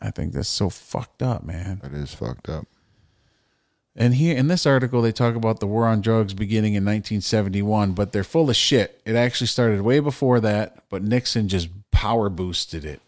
I 0.00 0.10
think 0.10 0.32
that's 0.32 0.48
so 0.48 0.68
fucked 0.70 1.22
up, 1.22 1.44
man. 1.44 1.80
That 1.82 1.92
is 1.92 2.12
fucked 2.14 2.48
up. 2.48 2.66
And 3.98 4.14
here 4.14 4.36
in 4.36 4.48
this 4.48 4.66
article, 4.66 5.00
they 5.00 5.10
talk 5.10 5.34
about 5.34 5.58
the 5.58 5.66
war 5.66 5.86
on 5.86 6.02
drugs 6.02 6.34
beginning 6.34 6.74
in 6.74 6.84
1971, 6.84 7.92
but 7.92 8.12
they're 8.12 8.22
full 8.22 8.50
of 8.50 8.56
shit. 8.56 9.00
It 9.06 9.16
actually 9.16 9.46
started 9.46 9.80
way 9.80 10.00
before 10.00 10.38
that, 10.40 10.84
but 10.90 11.02
Nixon 11.02 11.48
just 11.48 11.70
power 11.92 12.28
boosted 12.28 12.84
it. 12.84 13.00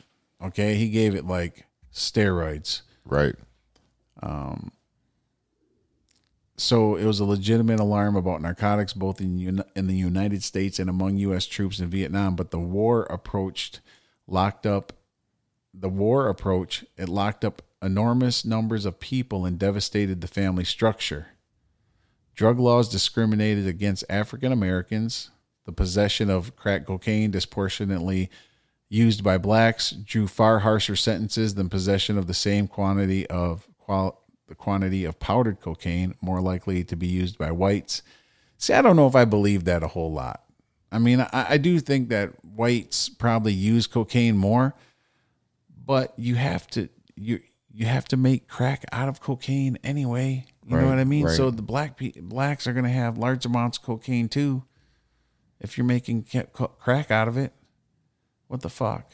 Okay, 0.43 0.77
he 0.77 0.89
gave 0.89 1.15
it 1.15 1.27
like 1.27 1.67
steroids. 1.93 2.83
Right. 3.05 3.35
Um. 4.23 4.73
So 6.57 6.97
it 6.97 7.05
was 7.05 7.21
a 7.21 7.25
legitimate 7.25 7.79
alarm 7.79 8.17
about 8.17 8.41
narcotics, 8.41 8.95
both 8.95 9.21
in 9.21 9.63
in 9.77 9.87
the 9.87 9.95
United 9.95 10.43
States 10.43 10.79
and 10.79 10.89
among 10.89 11.19
U.S. 11.19 11.47
troops 11.47 11.81
in 11.81 11.89
Vietnam. 11.89 12.35
But 12.35 12.51
the 12.51 12.59
war 12.59 13.03
approached, 13.05 13.81
locked 14.27 14.67
up. 14.67 14.95
The 15.81 15.89
war 15.89 16.29
approach 16.29 16.85
it 16.97 17.09
locked 17.09 17.45
up 17.45 17.63
enormous 17.81 18.45
numbers 18.45 18.85
of 18.85 18.99
people 18.99 19.45
and 19.45 19.59
devastated 19.59 20.21
the 20.21 20.27
family 20.27 20.65
structure. 20.65 21.29
Drug 22.35 22.59
laws 22.59 22.89
discriminated 22.89 23.67
against 23.69 24.05
African 24.09 24.51
Americans. 24.51 25.31
The 25.67 25.73
possession 25.73 26.31
of 26.31 26.57
crack 26.57 26.87
cocaine 26.87 27.31
disproportionately 27.31 28.29
used 28.89 29.23
by 29.23 29.39
blacks 29.39 29.91
drew 29.91 30.27
far 30.27 30.61
harsher 30.61 30.97
sentences 30.97 31.55
than 31.55 31.69
possession 31.69 32.19
of 32.19 32.27
the 32.27 32.35
same 32.35 32.67
quantity 32.67 33.27
of 33.29 33.69
qual- 33.79 34.23
the 34.49 34.55
quantity 34.57 35.05
of 35.05 35.21
powdered 35.21 35.61
cocaine, 35.61 36.15
more 36.21 36.41
likely 36.41 36.83
to 36.83 36.97
be 36.97 37.07
used 37.07 37.39
by 37.39 37.53
whites. 37.53 38.03
See, 38.57 38.73
I 38.73 38.83
don't 38.83 38.97
know 38.97 39.07
if 39.07 39.15
I 39.15 39.27
believe 39.27 39.65
that 39.65 39.83
a 39.85 39.89
whole 39.89 40.13
lot. 40.13 40.43
I 40.91 40.99
mean, 40.99 41.21
I, 41.21 41.47
I 41.51 41.57
do 41.59 41.79
think 41.79 42.09
that 42.09 42.45
whites 42.45 43.09
probably 43.09 43.53
use 43.53 43.87
cocaine 43.87 44.37
more, 44.37 44.75
but 45.89 46.13
you 46.19 46.35
have 46.35 46.67
to 46.69 46.91
you 47.17 47.41
you 47.73 47.87
have 47.87 48.05
to 48.05 48.17
make 48.17 48.47
crack 48.47 48.85
out 48.93 49.09
of 49.09 49.21
cocaine 49.21 49.79
anyway. 49.83 50.45
You 50.67 50.77
know 50.77 50.87
what 50.87 50.99
I 50.99 51.05
mean? 51.05 51.25
right. 51.25 51.35
So 51.35 51.51
the 51.51 51.63
black 51.63 51.97
pe- 51.97 52.21
blacks 52.21 52.67
are 52.67 52.75
going 52.75 52.85
to 52.85 52.91
have 52.91 53.17
large 53.17 53.47
amounts 53.47 53.79
of 53.79 53.85
cocaine 53.85 54.29
too. 54.29 54.65
If 55.61 55.79
you're 55.79 55.87
making 55.87 56.27
crack 56.53 57.11
out 57.11 57.27
of 57.27 57.39
it, 57.39 57.55
what 58.49 58.61
the 58.61 58.69
fuck? 58.69 59.13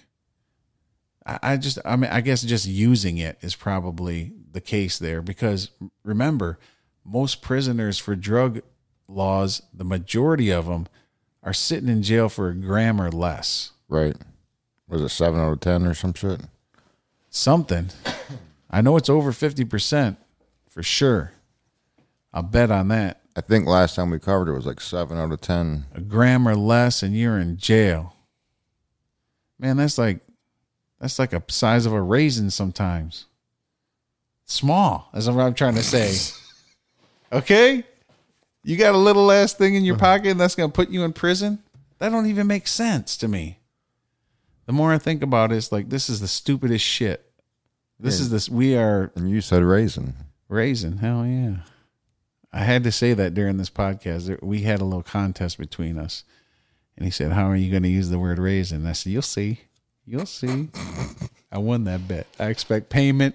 I, 1.25 1.39
I 1.43 1.57
just, 1.57 1.79
I 1.85 1.95
mean, 1.95 2.11
I 2.11 2.21
guess 2.21 2.43
just 2.43 2.67
using 2.67 3.19
it 3.19 3.39
is 3.41 3.55
probably 3.55 4.33
the 4.51 4.61
case 4.61 4.99
there 4.99 5.23
because 5.23 5.71
remember, 6.03 6.59
most 7.05 7.41
prisoners 7.41 7.99
for 7.99 8.17
drug 8.17 8.63
laws, 9.07 9.63
the 9.73 9.85
majority 9.85 10.51
of 10.51 10.67
them 10.67 10.89
are 11.43 11.53
sitting 11.53 11.89
in 11.89 12.03
jail 12.03 12.29
for 12.29 12.49
a 12.49 12.55
gram 12.55 13.01
or 13.01 13.13
less. 13.13 13.71
Right. 13.89 14.17
Was 14.89 15.03
it 15.03 15.11
seven 15.11 15.39
out 15.39 15.53
of 15.53 15.61
ten 15.61 15.87
or 15.87 15.95
some 15.95 16.15
shit? 16.15 16.41
Something. 17.35 17.91
I 18.71 18.81
know 18.81 18.97
it's 18.97 19.09
over 19.09 19.33
50% 19.33 20.17
for 20.71 20.85
sure. 20.85 21.33
I'll 22.33 22.45
bet 22.45 22.71
on 22.71 22.89
that. 22.89 23.23
I 23.35 23.41
think 23.41 23.67
last 23.67 23.97
time 23.97 24.11
we 24.11 24.21
covered 24.21 24.49
it 24.49 24.55
was 24.55 24.67
like 24.67 24.81
seven 24.81 25.19
out 25.19 25.33
of 25.33 25.41
ten. 25.41 25.87
A 25.95 26.01
gram 26.01 26.47
or 26.47 26.55
less 26.55 27.03
and 27.03 27.13
you're 27.13 27.37
in 27.41 27.57
jail. 27.57 28.15
Man, 29.59 29.77
that's 29.77 29.99
like 29.99 30.21
that's 31.01 31.19
like 31.19 31.33
a 31.33 31.43
size 31.49 31.87
of 31.87 31.93
a 31.93 32.01
raisin 32.01 32.51
sometimes. 32.51 33.27
Small, 34.45 35.09
as 35.13 35.29
what 35.29 35.43
I'm 35.43 35.55
trying 35.55 35.75
to 35.75 35.83
say. 35.83 36.15
Okay? 37.33 37.83
You 38.63 38.77
got 38.77 38.95
a 38.95 38.99
little 38.99 39.33
ass 39.33 39.55
thing 39.55 39.75
in 39.75 39.85
your 39.85 39.97
pocket 39.97 40.29
and 40.29 40.39
that's 40.39 40.55
gonna 40.55 40.71
put 40.71 40.89
you 40.89 41.03
in 41.03 41.13
prison? 41.13 41.59
That 41.99 42.11
don't 42.11 42.27
even 42.27 42.47
make 42.47 42.69
sense 42.69 43.17
to 43.17 43.27
me. 43.27 43.59
The 44.67 44.73
more 44.73 44.93
I 44.93 44.99
think 44.99 45.23
about 45.23 45.53
it, 45.53 45.57
it's 45.57 45.73
like 45.73 45.89
this 45.91 46.09
is 46.09 46.21
the 46.21 46.29
stupidest 46.29 46.85
shit. 46.85 47.31
This 48.01 48.21
is 48.21 48.31
this 48.31 48.49
we 48.49 48.77
are 48.77 49.13
And 49.15 49.31
you 49.31 49.41
said 49.41 49.63
raisin. 49.63 50.15
Raisin, 50.49 50.99
hell 50.99 51.25
yeah. 51.27 51.59
I 52.53 52.61
had 52.61 52.85
to 52.85 52.93
say 52.93 53.15
that 53.15 53.35
during 53.35 53.57
this 53.57 53.71
podcast. 53.71 54.43
We 54.43 54.63
had 54.63 54.81
a 54.81 54.85
little 54.85 55.03
contest 55.03 55.59
between 55.59 55.99
us. 55.99 56.25
And 56.97 57.05
he 57.05 57.11
said, 57.11 57.33
How 57.33 57.51
are 57.51 57.57
you 57.57 57.71
going 57.71 57.83
to 57.83 57.89
use 57.89 58.11
the 58.11 58.19
word 58.19 58.39
raisin? 58.39 58.81
And 58.81 58.89
I 58.89 58.93
said, 58.93 59.13
You'll 59.13 59.23
see. 59.23 59.61
You'll 60.07 60.27
see. 60.27 60.69
I 61.51 61.59
won 61.59 61.85
that 61.85 62.07
bet. 62.07 62.27
I 62.39 62.47
expect 62.47 62.91
payment 62.91 63.35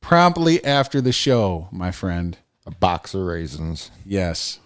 promptly 0.00 0.64
after 0.64 1.00
the 1.00 1.12
show, 1.12 1.68
my 1.70 1.90
friend. 1.90 2.38
A 2.66 2.70
box 2.70 3.14
of 3.14 3.22
raisins. 3.22 3.90
Yes, 4.04 4.58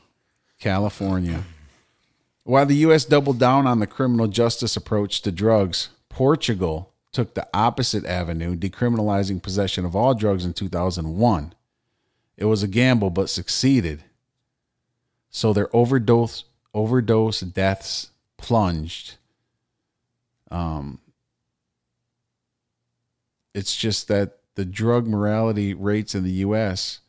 California. 0.58 1.44
While 2.44 2.66
the 2.66 2.76
U.S. 2.76 3.04
doubled 3.04 3.38
down 3.38 3.66
on 3.66 3.78
the 3.78 3.86
criminal 3.86 4.26
justice 4.26 4.76
approach 4.76 5.22
to 5.22 5.30
drugs, 5.30 5.90
Portugal 6.08 6.92
took 7.12 7.34
the 7.34 7.46
opposite 7.54 8.04
avenue, 8.04 8.56
decriminalizing 8.56 9.42
possession 9.42 9.84
of 9.84 9.94
all 9.94 10.14
drugs 10.14 10.44
in 10.44 10.52
2001. 10.52 11.54
It 12.36 12.44
was 12.46 12.62
a 12.62 12.68
gamble, 12.68 13.10
but 13.10 13.30
succeeded. 13.30 14.04
So 15.30 15.52
their 15.52 15.74
overdose 15.74 16.44
overdose 16.74 17.40
deaths 17.40 18.10
plunged. 18.38 19.16
Um, 20.50 21.00
it's 23.54 23.76
just 23.76 24.08
that 24.08 24.38
the 24.54 24.64
drug 24.64 25.06
morality 25.06 25.74
rates 25.74 26.14
in 26.14 26.24
the 26.24 26.30
U.S 26.30 27.01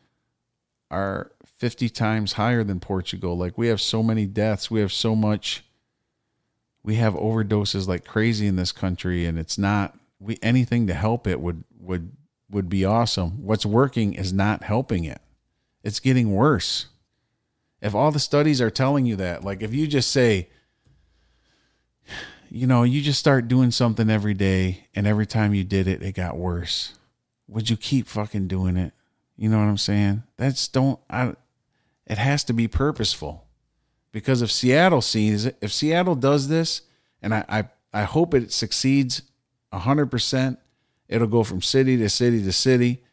are 0.94 1.32
50 1.58 1.90
times 1.90 2.34
higher 2.34 2.64
than 2.64 2.80
Portugal. 2.80 3.38
Like 3.38 3.58
we 3.58 3.68
have 3.68 3.82
so 3.82 4.04
many 4.04 4.26
deaths, 4.26 4.70
we 4.70 4.80
have 4.80 4.94
so 4.94 5.16
much 5.16 5.64
we 6.84 6.96
have 6.96 7.14
overdoses 7.14 7.88
like 7.88 8.06
crazy 8.06 8.46
in 8.46 8.58
this 8.58 8.74
country 8.74 9.26
and 9.26 9.40
it's 9.40 9.58
not 9.58 9.98
we 10.20 10.38
anything 10.42 10.88
to 10.88 10.94
help 10.94 11.26
it 11.26 11.40
would 11.40 11.64
would 11.80 12.12
would 12.50 12.70
be 12.70 12.86
awesome. 12.86 13.44
What's 13.44 13.66
working 13.66 14.14
is 14.14 14.32
not 14.32 14.64
helping 14.64 15.06
it. 15.06 15.22
It's 15.84 16.00
getting 16.00 16.34
worse. 16.34 16.88
If 17.82 17.96
all 17.96 18.12
the 18.12 18.20
studies 18.20 18.62
are 18.62 18.70
telling 18.70 19.06
you 19.06 19.16
that, 19.18 19.44
like 19.44 19.62
if 19.62 19.74
you 19.74 19.88
just 19.88 20.12
say 20.12 20.50
you 22.50 22.68
know, 22.68 22.84
you 22.84 23.02
just 23.02 23.20
start 23.20 23.48
doing 23.48 23.72
something 23.72 24.12
every 24.12 24.36
day 24.36 24.88
and 24.94 25.08
every 25.08 25.26
time 25.26 25.54
you 25.54 25.64
did 25.64 25.88
it 25.88 26.04
it 26.04 26.14
got 26.14 26.38
worse. 26.38 26.94
Would 27.48 27.70
you 27.70 27.78
keep 27.78 28.08
fucking 28.08 28.48
doing 28.48 28.78
it? 28.78 28.94
You 29.44 29.50
know 29.50 29.58
what 29.58 29.66
I'm 29.66 29.78
saying? 29.78 30.24
That's 30.38 30.70
don't 30.70 31.02
I 31.10 31.34
it 32.08 32.18
has 32.18 32.46
to 32.46 32.54
be 32.54 32.70
purposeful. 32.70 33.46
Because 34.14 34.42
if 34.42 34.50
Seattle 34.50 35.02
sees 35.02 35.48
it, 35.48 35.58
if 35.60 35.74
Seattle 35.74 36.16
does 36.16 36.48
this, 36.48 36.84
and 37.22 37.34
I 37.36 37.44
I, 37.50 37.66
I 37.92 38.04
hope 38.04 38.34
it 38.34 38.54
succeeds 38.54 39.24
hundred 39.74 40.06
percent, 40.06 40.60
it'll 41.10 41.28
go 41.28 41.44
from 41.44 41.62
city 41.62 41.98
to 41.98 42.08
city 42.08 42.42
to 42.42 42.54
city, 42.54 43.04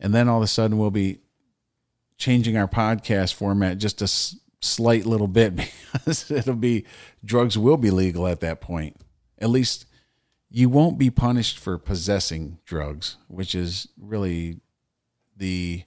and 0.00 0.12
then 0.12 0.28
all 0.28 0.38
of 0.38 0.42
a 0.42 0.48
sudden 0.48 0.76
we'll 0.76 0.90
be 0.90 1.20
changing 2.18 2.56
our 2.56 2.66
podcast 2.66 3.34
format 3.34 3.78
just 3.78 4.02
a 4.02 4.10
s- 4.10 4.34
slight 4.60 5.06
little 5.06 5.28
bit 5.28 5.54
because 5.92 6.32
it'll 6.32 6.56
be 6.56 6.84
drugs 7.24 7.56
will 7.56 7.76
be 7.76 7.92
legal 7.92 8.26
at 8.26 8.40
that 8.40 8.60
point. 8.60 8.96
At 9.38 9.50
least 9.50 9.86
you 10.50 10.68
won't 10.68 10.98
be 10.98 11.10
punished 11.10 11.60
for 11.60 11.78
possessing 11.78 12.58
drugs, 12.64 13.18
which 13.28 13.54
is 13.54 13.86
really 13.96 14.62
the 15.40 15.82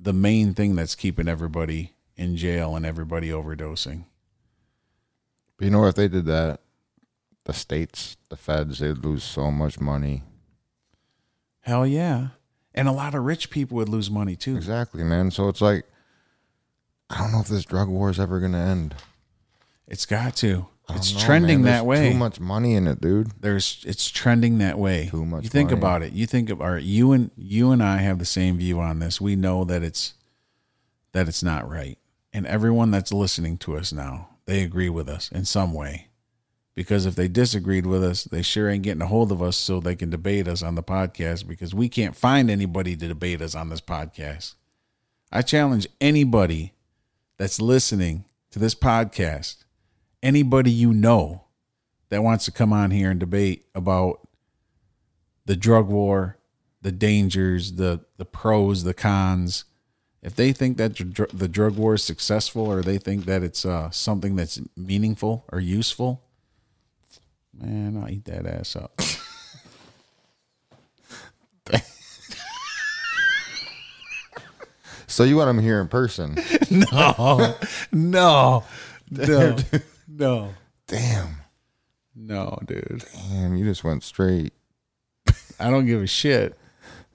the 0.00 0.12
main 0.12 0.54
thing 0.54 0.76
that's 0.76 0.94
keeping 0.94 1.28
everybody 1.28 1.92
in 2.16 2.36
jail 2.36 2.76
and 2.76 2.86
everybody 2.86 3.28
overdosing. 3.28 4.04
But 5.56 5.64
you 5.66 5.70
know, 5.72 5.86
if 5.86 5.96
they 5.96 6.08
did 6.08 6.24
that, 6.26 6.60
the 7.44 7.52
states, 7.52 8.16
the 8.28 8.36
feds, 8.36 8.78
they'd 8.78 8.98
lose 8.98 9.24
so 9.24 9.50
much 9.50 9.80
money. 9.80 10.22
Hell 11.60 11.86
yeah. 11.86 12.28
And 12.74 12.86
a 12.86 12.92
lot 12.92 13.14
of 13.14 13.24
rich 13.24 13.50
people 13.50 13.76
would 13.76 13.88
lose 13.88 14.10
money 14.10 14.36
too. 14.36 14.56
Exactly, 14.56 15.02
man. 15.02 15.32
So 15.32 15.48
it's 15.48 15.60
like, 15.60 15.84
I 17.10 17.18
don't 17.18 17.32
know 17.32 17.40
if 17.40 17.48
this 17.48 17.64
drug 17.64 17.88
war 17.88 18.08
is 18.08 18.20
ever 18.20 18.38
going 18.38 18.52
to 18.52 18.58
end. 18.58 18.94
It's 19.88 20.06
got 20.06 20.36
to. 20.36 20.68
It's 20.90 21.12
know, 21.14 21.20
trending 21.20 21.62
that 21.62 21.72
There's 21.72 21.84
way. 21.84 22.12
Too 22.12 22.16
much 22.18 22.40
money 22.40 22.74
in 22.74 22.86
it, 22.86 23.00
dude. 23.00 23.30
There's 23.40 23.84
it's 23.86 24.08
trending 24.10 24.58
that 24.58 24.78
way. 24.78 25.08
Too 25.10 25.26
much 25.26 25.44
You 25.44 25.50
think 25.50 25.70
money. 25.70 25.80
about 25.80 26.02
it. 26.02 26.12
You 26.12 26.26
think 26.26 26.48
of 26.50 26.60
all 26.62 26.72
right, 26.72 26.82
you 26.82 27.12
and 27.12 27.30
you 27.36 27.70
and 27.72 27.82
I 27.82 27.98
have 27.98 28.18
the 28.18 28.24
same 28.24 28.56
view 28.58 28.80
on 28.80 28.98
this. 28.98 29.20
We 29.20 29.36
know 29.36 29.64
that 29.64 29.82
it's 29.82 30.14
that 31.12 31.28
it's 31.28 31.42
not 31.42 31.68
right. 31.68 31.98
And 32.32 32.46
everyone 32.46 32.90
that's 32.90 33.12
listening 33.12 33.58
to 33.58 33.76
us 33.76 33.92
now, 33.92 34.28
they 34.46 34.62
agree 34.62 34.88
with 34.88 35.08
us 35.08 35.30
in 35.32 35.44
some 35.44 35.72
way. 35.74 36.06
because 36.74 37.06
if 37.06 37.16
they 37.16 37.26
disagreed 37.26 37.86
with 37.86 38.04
us, 38.04 38.22
they 38.24 38.40
sure 38.40 38.68
ain't 38.70 38.84
getting 38.84 39.02
a 39.02 39.06
hold 39.08 39.32
of 39.32 39.42
us 39.42 39.56
so 39.56 39.80
they 39.80 39.96
can 39.96 40.10
debate 40.10 40.46
us 40.46 40.62
on 40.62 40.74
the 40.76 40.82
podcast 40.82 41.46
because 41.48 41.74
we 41.74 41.88
can't 41.88 42.14
find 42.14 42.48
anybody 42.48 42.94
to 42.96 43.08
debate 43.08 43.42
us 43.42 43.54
on 43.56 43.68
this 43.68 43.80
podcast. 43.80 44.54
I 45.32 45.42
challenge 45.42 45.88
anybody 46.00 46.72
that's 47.36 47.60
listening 47.60 48.24
to 48.52 48.58
this 48.60 48.76
podcast, 48.76 49.64
anybody 50.22 50.70
you 50.70 50.92
know 50.92 51.44
that 52.08 52.22
wants 52.22 52.44
to 52.46 52.52
come 52.52 52.72
on 52.72 52.90
here 52.90 53.10
and 53.10 53.20
debate 53.20 53.66
about 53.74 54.26
the 55.46 55.56
drug 55.56 55.88
war, 55.88 56.38
the 56.82 56.92
dangers, 56.92 57.74
the 57.74 58.04
the 58.16 58.24
pros, 58.24 58.84
the 58.84 58.94
cons. 58.94 59.64
If 60.22 60.34
they 60.34 60.52
think 60.52 60.76
that 60.78 60.94
dr- 60.94 61.30
the 61.32 61.48
drug 61.48 61.76
war 61.76 61.94
is 61.94 62.02
successful 62.02 62.70
or 62.70 62.82
they 62.82 62.98
think 62.98 63.24
that 63.26 63.42
it's 63.42 63.64
uh, 63.64 63.90
something 63.90 64.34
that's 64.36 64.60
meaningful 64.76 65.44
or 65.52 65.60
useful, 65.60 66.24
man, 67.54 67.96
I'll 67.96 68.10
eat 68.10 68.24
that 68.24 68.46
ass 68.46 68.74
up. 68.74 69.00
So 75.18 75.24
you 75.24 75.36
want 75.36 75.50
him 75.50 75.58
here 75.58 75.80
in 75.80 75.88
person? 75.88 76.36
no, 76.70 77.56
no, 77.90 78.64
no, 79.10 79.56
no, 80.08 80.54
Damn, 80.86 81.36
no, 82.16 82.58
dude. 82.66 83.04
damn, 83.30 83.56
you 83.56 83.64
just 83.64 83.84
went 83.84 84.02
straight. 84.02 84.52
I 85.60 85.70
don't 85.70 85.86
give 85.86 86.02
a 86.02 86.06
shit. 86.06 86.58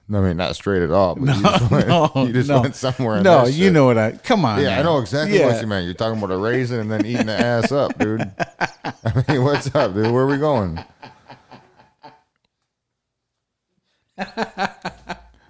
No, 0.06 0.22
I 0.22 0.28
mean 0.28 0.36
not 0.36 0.54
straight 0.54 0.82
at 0.82 0.90
all. 0.90 1.14
But 1.14 1.34
you 1.34 1.42
just 1.42 1.70
went, 1.70 1.88
no, 1.88 2.10
you 2.14 2.32
just 2.34 2.48
no. 2.50 2.60
went 2.60 2.76
somewhere. 2.76 3.22
No, 3.22 3.46
you 3.46 3.52
shit. 3.64 3.72
know 3.72 3.86
what 3.86 3.96
I. 3.98 4.12
Come 4.12 4.44
on. 4.44 4.60
Yeah, 4.62 4.78
I 4.78 4.82
know 4.82 4.98
exactly 4.98 5.38
Yeah. 5.38 5.46
what 5.46 5.60
you 5.62 5.66
meant. 5.66 5.86
You're 5.86 5.94
talking 5.94 6.18
about 6.22 6.30
a 6.30 6.36
raisin 6.38 6.80
and 6.80 6.90
then 6.90 7.06
eating 7.06 7.26
the 7.26 7.32
ass 7.40 7.72
up, 7.72 7.98
dude. 7.98 8.20
I 8.78 9.24
mean, 9.28 9.42
what's 9.42 9.74
up, 9.74 9.94
dude? 9.94 10.12
Where 10.12 10.24
are 10.24 10.26
we 10.26 10.36
going? 10.36 10.78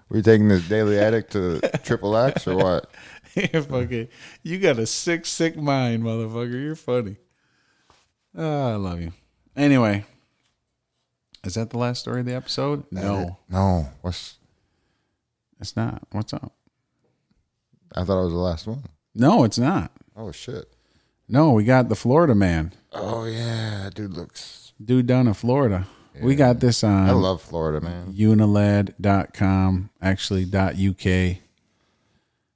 we 0.09 0.22
taking 0.22 0.48
this 0.48 0.66
daily 0.68 0.98
addict 0.98 1.33
to 1.33 1.61
triple 1.83 2.16
X 2.16 2.46
or 2.46 2.57
what? 2.57 2.90
You're 3.35 3.62
fucking. 3.62 4.09
You 4.42 4.59
got 4.59 4.78
a 4.78 4.87
sick, 4.87 5.26
sick 5.26 5.57
mind, 5.57 6.02
motherfucker. 6.04 6.52
You're 6.62 6.76
funny. 6.76 7.16
Oh, 8.36 8.72
I 8.72 8.74
love 8.76 9.00
you. 9.00 9.12
Anyway, 9.56 10.04
is 11.44 11.54
that 11.54 11.70
the 11.70 11.78
last 11.78 12.00
story 12.00 12.20
of 12.20 12.26
the 12.26 12.34
episode? 12.34 12.84
No, 12.90 13.38
No. 13.48 13.88
What's? 14.02 14.38
it's 15.60 15.76
not. 15.76 16.02
What's 16.10 16.32
up? 16.32 16.52
I 17.94 18.04
thought 18.04 18.20
it 18.20 18.24
was 18.24 18.32
the 18.32 18.38
last 18.38 18.66
one. 18.66 18.82
No, 19.14 19.44
it's 19.44 19.58
not. 19.58 19.92
Oh 20.16 20.32
shit. 20.32 20.64
No, 21.28 21.52
we 21.52 21.64
got 21.64 21.88
the 21.88 21.94
Florida 21.94 22.34
man, 22.34 22.72
Oh 22.92 23.24
yeah, 23.24 23.88
dude 23.94 24.12
looks. 24.14 24.72
dude 24.84 25.06
down 25.06 25.26
in 25.28 25.34
Florida. 25.34 25.86
We 26.20 26.34
got 26.36 26.60
this 26.60 26.84
on 26.84 27.08
I 27.08 27.12
love 27.12 27.42
Florida, 27.42 27.80
man. 27.80 28.12
unilad.com, 28.12 29.90
actually 30.00 30.44
.uk. 30.54 31.38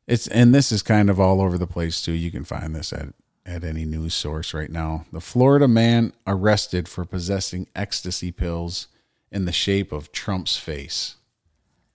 It's 0.07 0.27
and 0.29 0.55
this 0.55 0.71
is 0.73 0.83
kind 0.83 1.11
of 1.11 1.19
all 1.21 1.41
over 1.41 1.57
the 1.59 1.67
place 1.67 2.01
too. 2.03 2.13
You 2.13 2.31
can 2.31 2.45
find 2.45 2.75
this 2.75 2.93
at 2.93 3.09
at 3.49 3.65
any 3.65 3.85
news 3.85 4.13
source 4.15 4.53
right 4.53 4.71
now. 4.71 5.07
The 5.11 5.21
Florida 5.21 5.67
man 5.67 6.13
arrested 6.27 6.87
for 6.89 7.05
possessing 7.05 7.67
ecstasy 7.75 8.31
pills 8.31 8.89
in 9.33 9.47
the 9.47 9.53
shape 9.53 9.91
of 9.91 10.13
Trump's 10.13 10.57
face, 10.57 11.17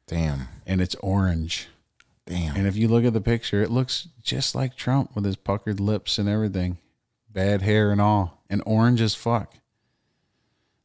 Damn. 0.07 0.47
and 0.65 0.81
it's 0.81 0.95
orange. 0.95 1.67
Damn. 2.25 2.55
And 2.55 2.67
if 2.67 2.75
you 2.75 2.87
look 2.87 3.05
at 3.05 3.13
the 3.13 3.21
picture, 3.21 3.61
it 3.61 3.69
looks 3.69 4.07
just 4.21 4.55
like 4.55 4.75
Trump 4.75 5.15
with 5.15 5.25
his 5.25 5.35
puckered 5.35 5.79
lips 5.79 6.17
and 6.17 6.27
everything, 6.27 6.77
bad 7.29 7.61
hair 7.61 7.91
and 7.91 8.01
all, 8.01 8.41
and 8.49 8.63
orange 8.65 9.01
as 9.01 9.13
fuck. 9.13 9.53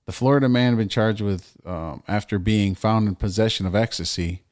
The 0.07 0.12
Florida 0.12 0.48
man 0.48 0.72
had 0.72 0.78
been 0.78 0.88
charged 0.88 1.20
with, 1.20 1.57
um, 1.64 2.02
after 2.09 2.38
being 2.38 2.74
found 2.74 3.09
in 3.09 3.14
possession 3.14 3.66
of 3.66 3.74
ecstasy 3.74 4.42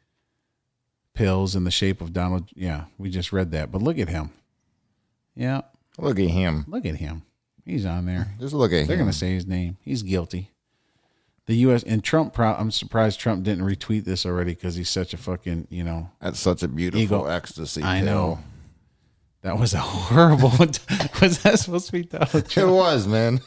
pills 1.14 1.56
in 1.56 1.64
the 1.64 1.70
shape 1.70 2.00
of 2.00 2.12
Donald. 2.12 2.48
Yeah, 2.54 2.84
we 2.98 3.10
just 3.10 3.32
read 3.32 3.50
that. 3.52 3.72
But 3.72 3.82
look 3.82 3.98
at 3.98 4.08
him. 4.10 4.30
Yeah, 5.34 5.62
Look 5.98 6.18
at 6.18 6.28
him. 6.28 6.64
look 6.68 6.84
at 6.86 6.96
him. 6.96 7.22
He's 7.64 7.84
on 7.86 8.06
there. 8.06 8.28
Just 8.38 8.54
look 8.54 8.70
at 8.72 8.80
him. 8.82 8.86
They're 8.86 8.96
going 8.96 9.10
to 9.10 9.16
say 9.16 9.34
his 9.34 9.46
name. 9.46 9.76
He's 9.80 10.02
guilty. 10.02 10.50
The 11.46 11.54
U.S. 11.58 11.82
and 11.84 12.02
Trump. 12.04 12.32
Pro- 12.34 12.54
I'm 12.54 12.70
surprised 12.70 13.18
Trump 13.20 13.44
didn't 13.44 13.64
retweet 13.64 14.04
this 14.04 14.26
already 14.26 14.52
because 14.54 14.74
he's 14.74 14.88
such 14.90 15.14
a 15.14 15.16
fucking 15.16 15.68
you 15.70 15.84
know 15.84 16.10
That's 16.20 16.40
such 16.40 16.62
a 16.64 16.68
beautiful 16.68 17.00
Ego. 17.02 17.24
ecstasy. 17.26 17.82
I 17.84 18.00
pill. 18.00 18.04
know. 18.06 18.38
That 19.42 19.58
was 19.58 19.72
a 19.74 19.78
horrible. 19.80 20.50
was 20.58 21.42
that 21.42 21.58
supposed 21.60 21.86
to 21.86 21.92
be 21.92 22.02
Donald 22.02 22.34
It 22.56 22.66
was, 22.68 23.06
man. 23.06 23.40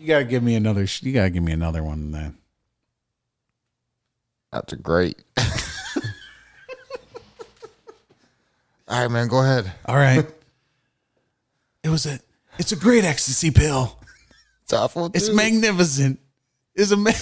You 0.00 0.08
gotta 0.08 0.24
give 0.24 0.42
me 0.42 0.54
another. 0.56 0.86
You 1.02 1.12
gotta 1.12 1.30
give 1.30 1.42
me 1.44 1.52
another 1.52 1.82
one 1.84 2.10
then. 2.10 2.36
That's 4.52 4.72
a 4.72 4.76
great. 4.76 5.22
All 8.86 9.00
right, 9.02 9.10
man. 9.10 9.28
Go 9.28 9.38
ahead. 9.38 9.72
All 9.86 9.96
right. 9.96 10.26
It 11.84 11.88
was 11.90 12.06
a. 12.06 12.18
It's 12.58 12.72
a 12.72 12.76
great 12.76 13.04
ecstasy 13.04 13.50
pill. 13.50 13.98
It's 14.64 14.72
awful. 14.72 15.10
It's 15.14 15.28
too. 15.28 15.34
magnificent. 15.34 16.18
It's 16.74 16.90
a. 16.90 16.96
Ma- 16.96 17.12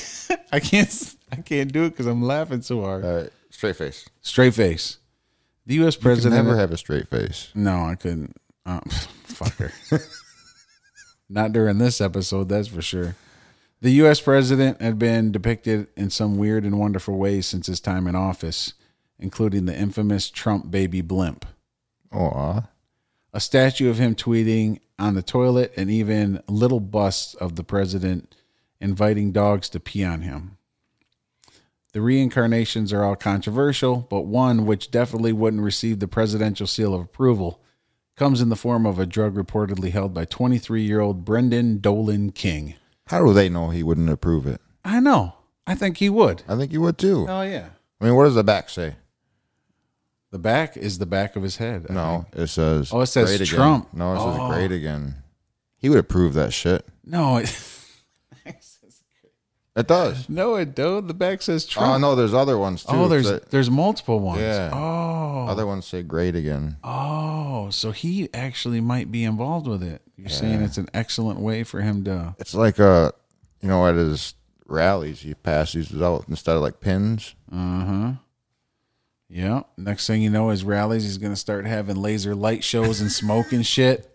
I 0.53 0.61
can't. 0.61 1.17
I 1.31 1.37
can't 1.37 1.73
do 1.73 1.85
it 1.85 1.91
because 1.91 2.07
I'm 2.07 2.23
laughing 2.23 2.63
so 2.63 2.81
hard. 2.83 3.05
All 3.05 3.17
right, 3.17 3.31
straight 3.51 3.77
face. 3.77 4.09
Straight 4.21 4.55
face. 4.55 4.99
The 5.67 5.75
U.S. 5.77 5.97
President. 5.97 6.45
never 6.45 6.57
have 6.57 6.73
a 6.73 6.77
straight 6.77 7.09
face. 7.09 7.51
no, 7.55 7.85
I 7.85 7.95
couldn't. 7.95 8.37
Uh, 8.67 8.81
fucker. 9.29 9.73
Not 11.29 11.53
during 11.53 11.79
this 11.79 12.01
episode, 12.01 12.49
that's 12.49 12.69
for 12.69 12.83
sure. 12.83 13.17
The 13.81 13.91
U.S. 13.93 14.21
president 14.21 14.81
had 14.81 14.99
been 14.99 15.33
depicted 15.33 15.89
in 15.97 16.11
some 16.11 16.37
weird 16.37 16.65
and 16.65 16.79
wonderful 16.79 17.17
ways 17.19 17.47
since 17.47 17.67
his 17.67 17.81
time 17.81 18.07
in 18.07 18.15
office, 18.15 18.75
including 19.19 19.65
the 19.65 19.77
infamous 19.77 20.31
Trump 20.31 20.71
baby 20.71 21.01
blimp, 21.01 21.45
Aw. 22.13 22.63
A 23.33 23.41
statue 23.41 23.89
of 23.89 23.99
him 23.99 24.15
tweeting 24.15 24.81
on 24.99 25.15
the 25.15 25.23
toilet, 25.23 25.73
and 25.77 25.91
even 25.91 26.43
little 26.49 26.81
busts 26.81 27.35
of 27.35 27.57
the 27.57 27.65
president 27.65 28.37
inviting 28.81 29.33
dogs 29.33 29.69
to 29.71 29.81
pee 29.81 30.05
on 30.05 30.23
him. 30.23 30.57
The 31.93 32.01
reincarnations 32.01 32.93
are 32.93 33.05
all 33.05 33.17
controversial, 33.17 34.07
but 34.09 34.23
one 34.23 34.65
which 34.65 34.91
definitely 34.91 35.33
wouldn't 35.33 35.63
receive 35.63 35.99
the 35.99 36.09
presidential 36.09 36.67
seal 36.67 36.95
of 36.95 37.03
approval 37.03 37.61
comes 38.17 38.41
in 38.41 38.49
the 38.49 38.57
form 38.57 38.87
of 38.87 38.99
a 38.99 39.07
drug 39.07 39.35
reportedly 39.35 39.91
held 39.91 40.15
by 40.15 40.25
23 40.25 40.83
year 40.83 41.01
old 41.01 41.25
Brendan 41.25 41.79
Dolan 41.79 42.33
King. 42.33 42.75
How 43.07 43.25
do 43.25 43.33
they 43.33 43.49
know 43.49 43.71
he 43.71 43.83
wouldn't 43.83 44.09
approve 44.09 44.47
it? 44.47 44.61
I 44.85 45.01
know. 45.01 45.35
I 45.67 45.75
think 45.75 45.99
he 45.99 46.09
would. 46.09 46.43
I 46.49 46.57
think 46.57 46.73
you 46.73 46.81
would 46.81 46.99
too. 46.99 47.27
Oh, 47.29 47.43
yeah. 47.43 47.71
I 48.01 48.05
mean, 48.05 48.15
what 48.15 48.25
does 48.25 48.35
the 48.35 48.45
back 48.45 48.69
say? 48.69 48.97
The 50.33 50.39
back 50.39 50.77
is 50.77 50.99
the 50.99 51.07
back 51.07 51.37
of 51.37 51.43
his 51.45 51.59
head. 51.59 51.87
I 51.89 51.93
No, 51.93 52.27
think. 52.33 52.45
it 52.45 52.49
says. 52.49 52.91
Oh, 52.93 53.01
it 53.03 53.07
says 53.07 53.29
great 53.29 53.43
again. 53.43 53.55
Trump. 53.55 53.95
No, 53.95 54.15
it 54.15 54.17
says 54.19 54.37
Oh. 54.41 54.49
great 54.53 54.73
again. 54.73 55.15
He 55.79 55.89
would 55.89 55.99
approve 55.99 56.35
that 56.35 56.53
shit. 56.53 56.85
No, 57.05 57.37
it, 57.37 57.47
says 58.61 59.03
great. 59.21 59.33
It 59.77 59.87
does. 59.89 60.29
no, 60.29 60.55
it 60.57 60.75
don't. 60.75 61.07
The 61.07 61.15
back 61.15 61.43
says 61.43 61.65
Trump. 61.67 61.95
Oh 61.95 61.99
no, 61.99 62.15
there's 62.15 62.35
other 62.35 62.57
ones 62.59 62.83
too. 62.83 62.93
Oh, 62.95 63.09
there's 63.09 63.29
that- 63.31 63.51
there's 63.51 63.71
multiple 63.71 64.21
ones. 64.21 64.41
Yeah. 64.41 64.71
Oh. 64.73 65.47
other 65.49 65.67
ones 65.67 65.87
say 65.87 66.03
great 66.03 66.35
again. 66.37 66.77
Oh, 66.85 67.69
so 67.71 67.91
he 67.91 68.29
actually 68.33 68.81
might 68.81 69.11
be 69.13 69.25
involved 69.25 69.67
with 69.67 69.83
it. 69.83 70.03
You're 70.17 70.29
saying 70.31 70.63
it's 70.63 70.79
an 70.79 70.89
excellent 70.95 71.41
way 71.41 71.63
for 71.65 71.81
him 71.81 72.05
to. 72.05 72.35
It's 72.39 72.55
like 72.55 72.79
uh, 72.81 73.11
you 73.61 73.69
know, 73.69 73.87
at 73.87 73.97
his 73.97 74.35
rallies, 74.67 75.21
he 75.21 75.35
passes 75.35 75.89
these 75.91 76.01
out 76.01 76.25
instead 76.29 76.55
of 76.57 76.63
like 76.63 76.81
pins. 76.81 77.35
Uh 77.51 77.85
huh. 77.85 78.13
Yeah. 79.33 79.63
Next 79.79 80.07
thing 80.07 80.21
you 80.21 80.29
know, 80.29 80.51
his 80.51 80.63
rallies, 80.63 81.05
he's 81.05 81.17
gonna 81.17 81.37
start 81.37 81.65
having 81.65 81.97
laser 81.97 82.35
light 82.35 82.63
shows 82.63 83.01
and 83.01 83.11
smoke 83.11 83.51
and 83.53 83.67
shit. 83.77 84.15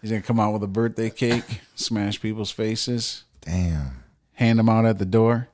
He's 0.00 0.10
gonna 0.10 0.22
come 0.22 0.40
out 0.40 0.54
with 0.54 0.62
a 0.62 0.68
birthday 0.68 1.10
cake, 1.10 1.60
smash 1.74 2.20
people's 2.20 2.50
faces, 2.50 3.24
Damn. 3.42 4.02
hand 4.32 4.58
them 4.58 4.70
out 4.70 4.86
at 4.86 4.98
the 4.98 5.04
door. 5.04 5.48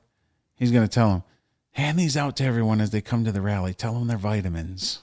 He's 0.55 0.71
gonna 0.71 0.87
tell 0.87 1.09
them, 1.09 1.23
hand 1.71 1.99
these 1.99 2.15
out 2.15 2.37
to 2.37 2.45
everyone 2.45 2.79
as 2.79 2.91
they 2.91 3.01
come 3.01 3.25
to 3.25 3.31
the 3.33 3.41
rally. 3.41 3.73
Tell 3.73 3.93
them 3.93 4.07
they're 4.07 4.17
vitamins. 4.17 4.99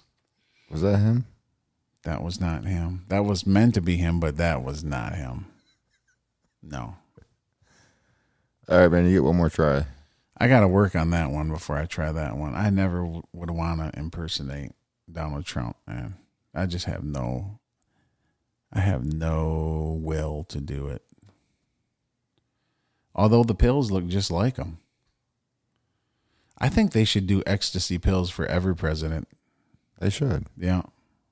Was 0.70 0.80
that 0.80 0.98
him? 0.98 1.26
That 2.04 2.22
was 2.22 2.40
not 2.40 2.64
him. 2.64 3.04
That 3.08 3.26
was 3.26 3.46
meant 3.46 3.74
to 3.74 3.82
be 3.82 3.96
him, 3.96 4.18
but 4.18 4.38
that 4.38 4.64
was 4.64 4.82
not 4.82 5.14
him. 5.14 5.44
No. 6.62 6.94
All 8.66 8.78
right, 8.78 8.88
man. 8.90 9.04
You 9.04 9.16
get 9.16 9.24
one 9.24 9.36
more 9.36 9.50
try. 9.50 9.84
I 10.40 10.48
got 10.48 10.60
to 10.60 10.68
work 10.68 10.96
on 10.96 11.10
that 11.10 11.30
one 11.30 11.50
before 11.50 11.76
I 11.76 11.84
try 11.84 12.10
that 12.10 12.36
one. 12.36 12.54
I 12.54 12.70
never 12.70 13.02
w- 13.02 13.22
would 13.34 13.50
want 13.50 13.80
to 13.80 13.98
impersonate 13.98 14.72
Donald 15.10 15.44
Trump, 15.44 15.76
man. 15.86 16.16
I 16.54 16.64
just 16.64 16.86
have 16.86 17.04
no 17.04 17.58
I 18.72 18.80
have 18.80 19.04
no 19.04 19.98
will 20.00 20.44
to 20.44 20.60
do 20.60 20.86
it. 20.88 21.02
Although 23.14 23.44
the 23.44 23.54
pills 23.54 23.90
look 23.90 24.06
just 24.06 24.30
like 24.30 24.56
him. 24.56 24.78
I 26.58 26.68
think 26.68 26.92
they 26.92 27.04
should 27.04 27.26
do 27.26 27.42
ecstasy 27.46 27.98
pills 27.98 28.30
for 28.30 28.46
every 28.46 28.76
president. 28.76 29.28
They 29.98 30.10
should. 30.10 30.46
Yeah. 30.56 30.82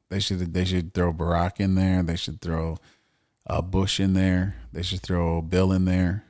They 0.09 0.21
should 0.21 0.53
they 0.53 0.65
should 0.65 0.95
throw 0.95 1.13
Barack 1.13 1.61
in 1.61 1.75
there. 1.77 2.03
They 2.03 2.17
should 2.17 2.41
throw 2.41 2.79
uh, 3.47 3.63
Bush 3.63 4.01
in 4.01 4.15
there. 4.15 4.57
They 4.73 4.83
should 4.83 5.01
throw 5.01 5.41
Bill 5.41 5.73
in 5.73 5.85
there. 5.85 6.25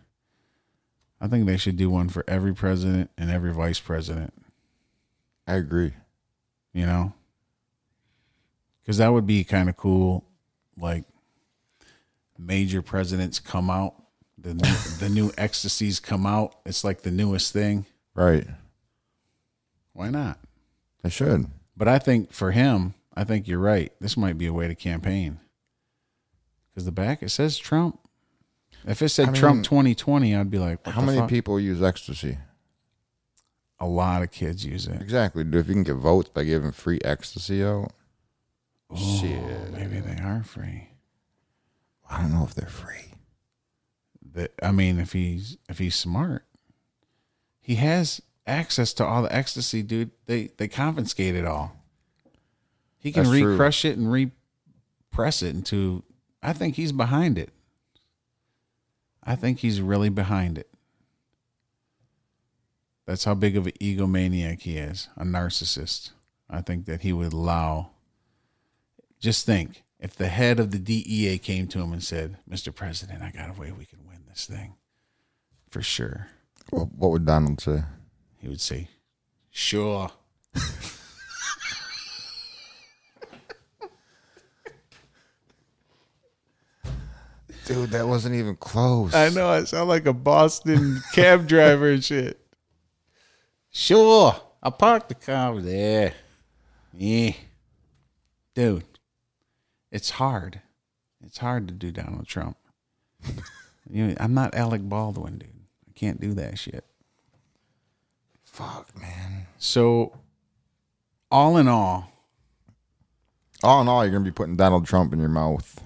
I 1.21 1.27
think 1.27 1.47
they 1.47 1.57
should 1.57 1.77
do 1.77 1.91
one 1.91 2.09
for 2.09 2.25
every 2.29 2.55
president 2.55 3.11
and 3.19 3.31
every 3.31 3.53
vice 3.53 3.81
president. 3.81 4.33
I 5.47 5.55
agree. 5.55 5.95
You 6.73 6.87
know, 6.87 7.13
because 8.83 8.99
that 8.99 9.13
would 9.13 9.27
be 9.27 9.45
kind 9.45 9.69
of 9.69 9.77
cool. 9.77 10.25
Like 10.79 11.05
major 12.39 12.83
presidents 12.83 13.41
come 13.41 13.69
out, 13.69 13.95
the 14.37 14.55
new, 14.55 14.75
the 14.99 15.09
new 15.09 15.33
ecstasies 15.39 16.01
come 16.01 16.25
out. 16.25 16.55
It's 16.65 16.85
like 16.85 17.03
the 17.03 17.11
newest 17.11 17.53
thing. 17.53 17.87
Right. 18.15 18.47
Why 19.93 20.11
not? 20.11 20.39
I 21.05 21.09
should. 21.09 21.47
But 21.77 21.89
I 21.89 21.99
think 21.99 22.33
for 22.33 22.53
him, 22.53 22.95
I 23.15 23.25
think 23.25 23.49
you're 23.49 23.59
right. 23.59 23.93
This 24.01 24.17
might 24.17 24.39
be 24.39 24.47
a 24.47 24.53
way 24.53 24.69
to 24.69 24.75
campaign. 24.75 25.41
Because 26.71 26.85
the 26.85 26.93
back 26.93 27.23
it 27.23 27.31
says 27.31 27.59
Trump. 27.59 27.99
If 28.89 29.03
it 29.03 29.11
said 29.11 29.29
I 29.29 29.33
mean, 29.33 29.41
Trump 29.41 29.65
2020, 29.65 30.35
I'd 30.35 30.51
be 30.51 30.59
like, 30.59 30.85
How 30.87 31.03
many 31.03 31.19
fuck? 31.19 31.29
people 31.29 31.61
use 31.61 31.83
ecstasy? 31.83 32.39
A 33.79 33.87
lot 33.87 34.23
of 34.23 34.31
kids 34.33 34.65
use 34.65 34.87
it. 34.87 35.01
Exactly. 35.01 35.45
Dude, 35.45 35.57
if 35.57 35.69
you 35.69 35.75
can 35.75 35.83
get 35.85 35.95
votes 35.97 36.31
by 36.31 36.45
giving 36.45 36.73
free 36.73 36.99
ecstasy 37.05 37.63
out, 37.63 37.93
Shit. 38.97 39.73
Maybe 39.73 40.01
they 40.01 40.21
are 40.23 40.43
free. 40.43 40.89
I 42.11 42.23
don't 42.23 42.33
know 42.33 42.45
if 42.45 42.55
they're 42.55 42.67
free. 42.67 43.05
I 44.63 44.73
mean, 44.73 44.99
if 44.99 45.13
he's 45.13 45.59
if 45.69 45.79
he's 45.79 45.95
smart, 45.95 46.45
he 47.61 47.75
has 47.75 48.23
access 48.47 48.93
to 48.95 49.05
all 49.05 49.23
the 49.23 49.35
ecstasy, 49.35 49.83
dude. 49.83 50.13
They 50.27 50.51
they 50.57 50.69
confiscate 50.69 51.35
it 51.35 51.45
all. 51.45 51.77
He 52.99 53.13
can 53.13 53.25
That's 53.25 53.39
true. 53.85 53.91
it 53.91 53.99
and 53.99 54.11
repress 54.11 55.43
it 55.43 55.55
into. 55.55 56.05
I 56.43 56.53
think 56.53 56.77
he's 56.77 56.93
behind 56.93 57.37
it. 57.37 57.51
I 59.29 59.37
think 59.37 59.59
he's 59.59 59.83
really 59.83 60.09
behind 60.09 60.57
it. 60.57 60.71
That's 63.07 63.25
how 63.25 63.35
big 63.35 63.59
of 63.59 63.67
an 63.67 63.75
egomaniac 63.79 64.63
he 64.63 64.79
is, 64.79 65.09
a 65.19 65.25
narcissist. 65.25 66.13
I 66.49 66.63
think 66.63 66.87
that 66.87 67.03
he 67.03 67.13
would 67.13 67.35
allow. 67.35 67.91
Just 69.21 69.45
think 69.45 69.85
if 70.01 70.15
the 70.15 70.29
head 70.29 70.59
of 70.59 70.71
the 70.71 70.79
DEA 70.79 71.37
came 71.37 71.69
to 71.69 71.81
him 71.81 71.93
and 71.93 72.03
said, 72.03 72.39
Mr. 72.51 72.75
President, 72.75 73.23
I 73.23 73.31
got 73.31 73.51
a 73.51 73.61
way 73.61 73.71
we 73.71 73.85
can 73.85 73.99
win 74.09 74.25
this 74.27 74.47
thing. 74.47 74.77
For 75.69 75.83
sure. 75.83 76.29
What, 76.71 76.95
what 76.95 77.11
would 77.11 77.27
Donald 77.27 77.61
say? 77.61 77.83
He 78.39 78.49
would 78.49 78.63
say, 78.63 78.89
Sure. 79.51 80.11
Dude, 87.69 87.91
that 87.91 88.09
wasn't 88.09 88.35
even 88.35 88.57
close. 88.57 89.15
I 89.15 89.29
know 89.29 89.47
I 89.49 89.65
sound 89.65 89.91
like 89.91 90.07
a 90.07 90.15
Boston 90.15 91.03
cab 91.13 91.47
driver 91.47 91.91
and 91.91 92.03
shit. 92.03 92.41
Sure. 93.71 94.35
I 94.63 94.71
parked 94.71 95.11
the 95.11 95.15
car 95.15 95.51
over 95.51 95.61
there. 95.61 96.15
Yeah. 96.95 97.33
Dude, 98.55 98.85
it's 99.93 100.09
hard. 100.11 100.63
It's 101.23 101.37
hard 101.39 101.69
to 101.69 101.75
do 101.75 101.91
Donald 101.91 102.27
Trump. 102.27 102.57
you 103.91 104.07
know, 104.07 104.15
I'm 104.19 104.33
not 104.33 104.55
Alec 104.55 104.81
Baldwin, 104.89 105.37
dude. 105.39 105.51
I 105.87 105.93
can't 105.95 106.21
do 106.21 106.33
that 106.35 106.59
shit. 106.59 106.87
Fuck, 108.45 108.99
man. 108.99 109.47
So, 109.59 110.19
all 111.31 111.59
in 111.59 111.69
all, 111.69 112.11
All 113.63 113.83
in 113.83 113.89
all, 113.89 114.05
you're 114.05 114.13
gonna 114.13 114.25
be 114.25 114.31
putting 114.31 114.57
Donald 114.57 114.87
Trump 114.87 115.13
in 115.13 115.19
your 115.21 115.29
mouth. 115.29 115.85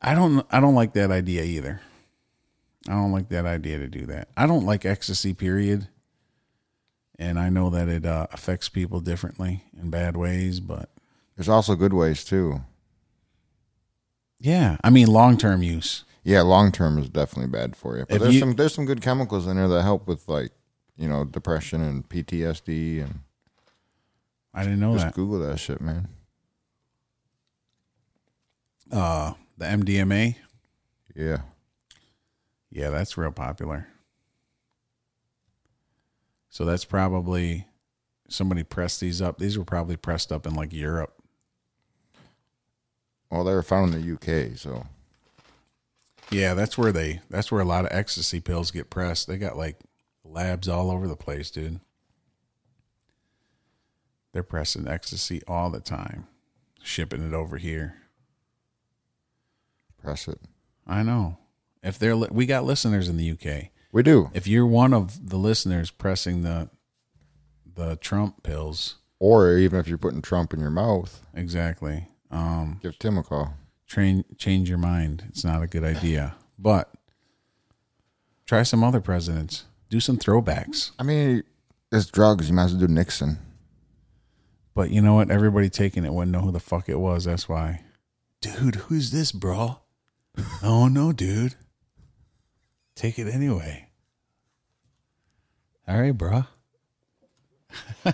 I 0.00 0.14
don't 0.14 0.46
I 0.50 0.60
don't 0.60 0.74
like 0.74 0.92
that 0.94 1.10
idea 1.10 1.42
either. 1.42 1.80
I 2.88 2.92
don't 2.92 3.12
like 3.12 3.28
that 3.30 3.44
idea 3.44 3.78
to 3.78 3.88
do 3.88 4.06
that. 4.06 4.28
I 4.36 4.46
don't 4.46 4.64
like 4.64 4.84
ecstasy 4.84 5.34
period. 5.34 5.88
And 7.18 7.38
I 7.38 7.48
know 7.48 7.68
that 7.70 7.88
it 7.88 8.06
uh, 8.06 8.28
affects 8.32 8.68
people 8.68 9.00
differently 9.00 9.64
in 9.76 9.90
bad 9.90 10.16
ways, 10.16 10.60
but 10.60 10.88
There's 11.36 11.48
also 11.48 11.74
good 11.74 11.92
ways 11.92 12.22
too. 12.22 12.60
yeah, 14.38 14.76
I 14.84 14.90
mean 14.90 15.08
long-term 15.08 15.62
use. 15.64 16.04
Yeah, 16.22 16.42
long 16.42 16.70
term 16.70 16.96
is 16.98 17.08
definitely 17.08 17.50
bad 17.50 17.74
for 17.74 17.96
you. 17.98 18.04
But 18.08 18.16
If 18.16 18.22
there's 18.22 18.34
you- 18.34 18.40
some 18.40 18.52
there's 18.54 18.74
some 18.74 18.86
good 18.86 19.00
chemicals 19.02 19.46
in 19.48 19.56
there 19.56 19.66
that 19.68 19.82
help 19.82 20.06
with 20.06 20.28
like 20.28 20.52
you 20.96 21.08
know 21.08 21.24
depression 21.24 21.82
and 21.82 22.08
PTSD 22.08 23.02
and 23.02 23.20
I 24.54 24.62
didn't 24.62 24.80
know 24.80 24.94
just 24.94 25.06
that. 25.06 25.14
Google 25.14 25.40
that 25.40 25.58
shit, 25.58 25.80
man. 25.80 26.08
Uh 28.92 29.32
the 29.58 29.64
MDMA, 29.66 30.36
Yeah, 31.14 31.42
yeah, 32.70 32.90
that's 32.90 33.18
real 33.18 33.32
popular. 33.32 33.88
So 36.48 36.64
that's 36.64 36.84
probably 36.84 37.66
somebody 38.28 38.62
pressed 38.62 39.00
these 39.00 39.20
up. 39.20 39.38
These 39.38 39.58
were 39.58 39.64
probably 39.64 39.96
pressed 39.96 40.32
up 40.32 40.46
in 40.46 40.54
like 40.54 40.72
Europe. 40.72 41.14
well 43.30 43.44
they 43.44 43.52
were 43.52 43.62
found 43.62 43.94
in 43.94 44.00
the 44.00 44.14
UK, 44.14 44.56
so 44.56 44.86
Yeah, 46.30 46.54
that's 46.54 46.78
where 46.78 46.92
they 46.92 47.20
that's 47.28 47.50
where 47.52 47.60
a 47.60 47.66
lot 47.66 47.84
of 47.84 47.92
ecstasy 47.92 48.40
pills 48.40 48.70
get 48.70 48.90
pressed. 48.90 49.26
They 49.26 49.38
got 49.38 49.56
like 49.56 49.76
labs 50.24 50.68
all 50.68 50.90
over 50.90 51.08
the 51.08 51.16
place, 51.16 51.50
dude. 51.50 51.80
They're 54.32 54.42
pressing 54.42 54.86
ecstasy 54.86 55.42
all 55.48 55.70
the 55.70 55.80
time, 55.80 56.26
shipping 56.82 57.26
it 57.26 57.34
over 57.34 57.56
here. 57.56 57.96
Press 60.02 60.28
it. 60.28 60.40
I 60.86 61.02
know. 61.02 61.38
If 61.82 61.98
they're 61.98 62.16
li- 62.16 62.28
we 62.30 62.46
got 62.46 62.64
listeners 62.64 63.08
in 63.08 63.16
the 63.16 63.30
UK. 63.30 63.68
We 63.92 64.02
do. 64.02 64.30
If 64.34 64.46
you're 64.46 64.66
one 64.66 64.92
of 64.92 65.28
the 65.30 65.36
listeners 65.36 65.90
pressing 65.90 66.42
the 66.42 66.70
the 67.74 67.96
Trump 67.96 68.42
pills, 68.42 68.96
Or 69.20 69.56
even 69.56 69.78
if 69.78 69.86
you're 69.88 69.98
putting 69.98 70.22
Trump 70.22 70.52
in 70.52 70.60
your 70.60 70.70
mouth, 70.70 71.22
exactly. 71.34 72.08
Um 72.30 72.80
give 72.82 72.98
Tim 72.98 73.16
a 73.18 73.22
call. 73.22 73.54
train 73.86 74.24
change 74.36 74.68
your 74.68 74.78
mind. 74.78 75.24
It's 75.28 75.44
not 75.44 75.62
a 75.62 75.66
good 75.66 75.84
idea. 75.84 76.34
But 76.58 76.92
try 78.46 78.62
some 78.64 78.82
other 78.82 79.00
presidents. 79.00 79.64
Do 79.90 80.00
some 80.00 80.18
throwbacks. 80.18 80.90
I 80.98 81.02
mean, 81.04 81.44
it's 81.92 82.06
drugs. 82.06 82.48
You 82.48 82.54
might 82.54 82.64
as 82.64 82.72
well 82.74 82.86
do 82.86 82.92
Nixon. 82.92 83.38
But 84.74 84.90
you 84.90 85.00
know 85.00 85.14
what? 85.14 85.30
Everybody 85.30 85.70
taking 85.70 86.04
it 86.04 86.12
wouldn't 86.12 86.32
know 86.32 86.40
who 86.42 86.52
the 86.52 86.60
fuck 86.60 86.88
it 86.88 86.98
was. 87.00 87.24
That's 87.24 87.48
why. 87.48 87.82
Dude, 88.40 88.74
who's 88.76 89.10
this, 89.10 89.32
bro? 89.32 89.78
Oh 90.62 90.88
no, 90.88 91.12
dude. 91.12 91.54
Take 92.94 93.18
it 93.18 93.28
anyway. 93.28 93.88
All 95.86 96.00
right, 96.00 96.12
bro. 96.12 96.44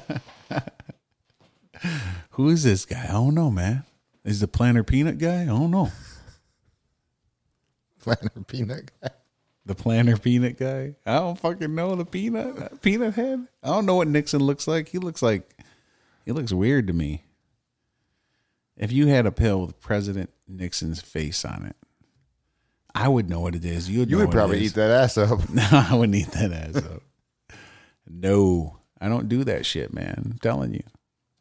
who 2.31 2.49
is 2.49 2.63
this 2.65 2.85
guy? 2.85 3.05
I 3.09 3.13
don't 3.13 3.35
know, 3.35 3.51
man. 3.51 3.85
Is 4.25 4.41
the 4.41 4.49
Planters 4.49 4.85
peanut 4.87 5.19
guy? 5.19 5.43
I 5.43 5.47
don't 5.47 5.71
know. 5.71 5.91
Planters 8.01 8.45
peanut 8.47 8.91
guy. 9.01 9.11
The 9.67 9.75
Planters 9.75 10.19
peanut 10.19 10.59
guy? 10.59 10.95
I 11.07 11.15
don't 11.17 11.39
fucking 11.39 11.75
know 11.75 11.95
the 11.95 12.05
peanut 12.05 12.83
peanut 12.83 13.15
head. 13.15 13.47
I 13.63 13.69
don't 13.69 13.87
know 13.87 13.97
what 13.97 14.09
Nixon 14.09 14.43
looks 14.43 14.69
like. 14.69 14.89
He 14.89 14.99
looks 14.99 15.23
like 15.23 15.51
he 16.25 16.33
looks 16.33 16.53
weird 16.53 16.87
to 16.87 16.93
me. 16.93 17.25
If 18.77 18.93
you 18.93 19.07
had 19.07 19.25
a 19.25 19.33
pill 19.33 19.65
with 19.65 19.81
President 19.81 20.31
Nixon's 20.47 21.01
face 21.01 21.45
on 21.45 21.65
it, 21.65 21.77
I 22.95 23.09
would 23.09 23.29
know 23.29 23.41
what 23.41 23.55
it 23.55 23.65
is. 23.65 23.91
You'd 23.91 24.11
You 24.11 24.19
would 24.19 24.31
probably 24.31 24.61
eat 24.61 24.75
that 24.75 24.91
ass 24.91 25.19
up. 25.19 25.41
No, 25.51 25.67
I 25.73 25.95
wouldn't 25.95 26.15
eat 26.17 26.31
that 26.33 26.53
ass 26.53 26.77
up. 26.77 27.03
No, 28.09 28.79
I 29.01 29.09
don't 29.09 29.29
do 29.29 29.43
that 29.45 29.67
shit, 29.67 29.93
man. 29.93 30.15
I'm 30.33 30.39
telling 30.41 30.75
you. 30.75 30.83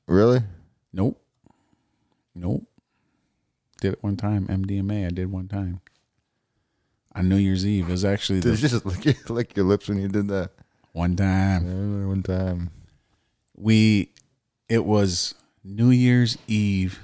Really? 0.07 0.41
Nope. 0.91 1.21
Nope. 2.33 2.65
Did 3.81 3.93
it 3.93 4.03
one 4.03 4.17
time. 4.17 4.47
MDMA. 4.47 5.05
I 5.05 5.09
did 5.09 5.31
one 5.31 5.47
time. 5.47 5.81
On 7.15 7.29
New 7.29 7.35
Year's 7.37 7.65
Eve. 7.65 7.87
It 7.87 7.91
was 7.91 8.05
actually 8.05 8.39
Did 8.39 8.53
the 8.53 8.61
you 8.61 8.67
just 8.69 8.85
lick 8.87 9.05
your, 9.05 9.15
lick 9.29 9.55
your 9.55 9.65
lips 9.65 9.87
when 9.87 9.99
you 9.99 10.07
did 10.07 10.27
that? 10.29 10.51
one 10.93 11.15
time. 11.15 12.07
One 12.07 12.23
time. 12.23 12.71
we 13.55 14.09
it 14.69 14.85
was 14.85 15.35
New 15.63 15.89
Year's 15.89 16.37
Eve. 16.47 16.99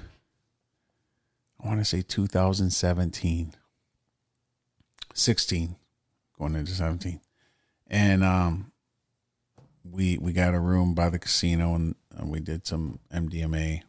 I 1.62 1.66
want 1.68 1.80
to 1.80 1.84
say 1.84 2.02
2017. 2.02 3.52
16 5.14 5.76
going 6.38 6.54
into 6.54 6.72
17. 6.72 7.20
And 7.88 8.24
um 8.24 8.72
we 9.84 10.18
we 10.18 10.32
got 10.32 10.54
a 10.54 10.60
room 10.60 10.94
by 10.94 11.08
the 11.08 11.18
casino 11.18 11.74
and, 11.74 11.94
we 12.22 12.38
did 12.38 12.66
some 12.66 12.98
MDMA 13.14 13.80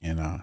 and 0.00 0.18
uh 0.18 0.38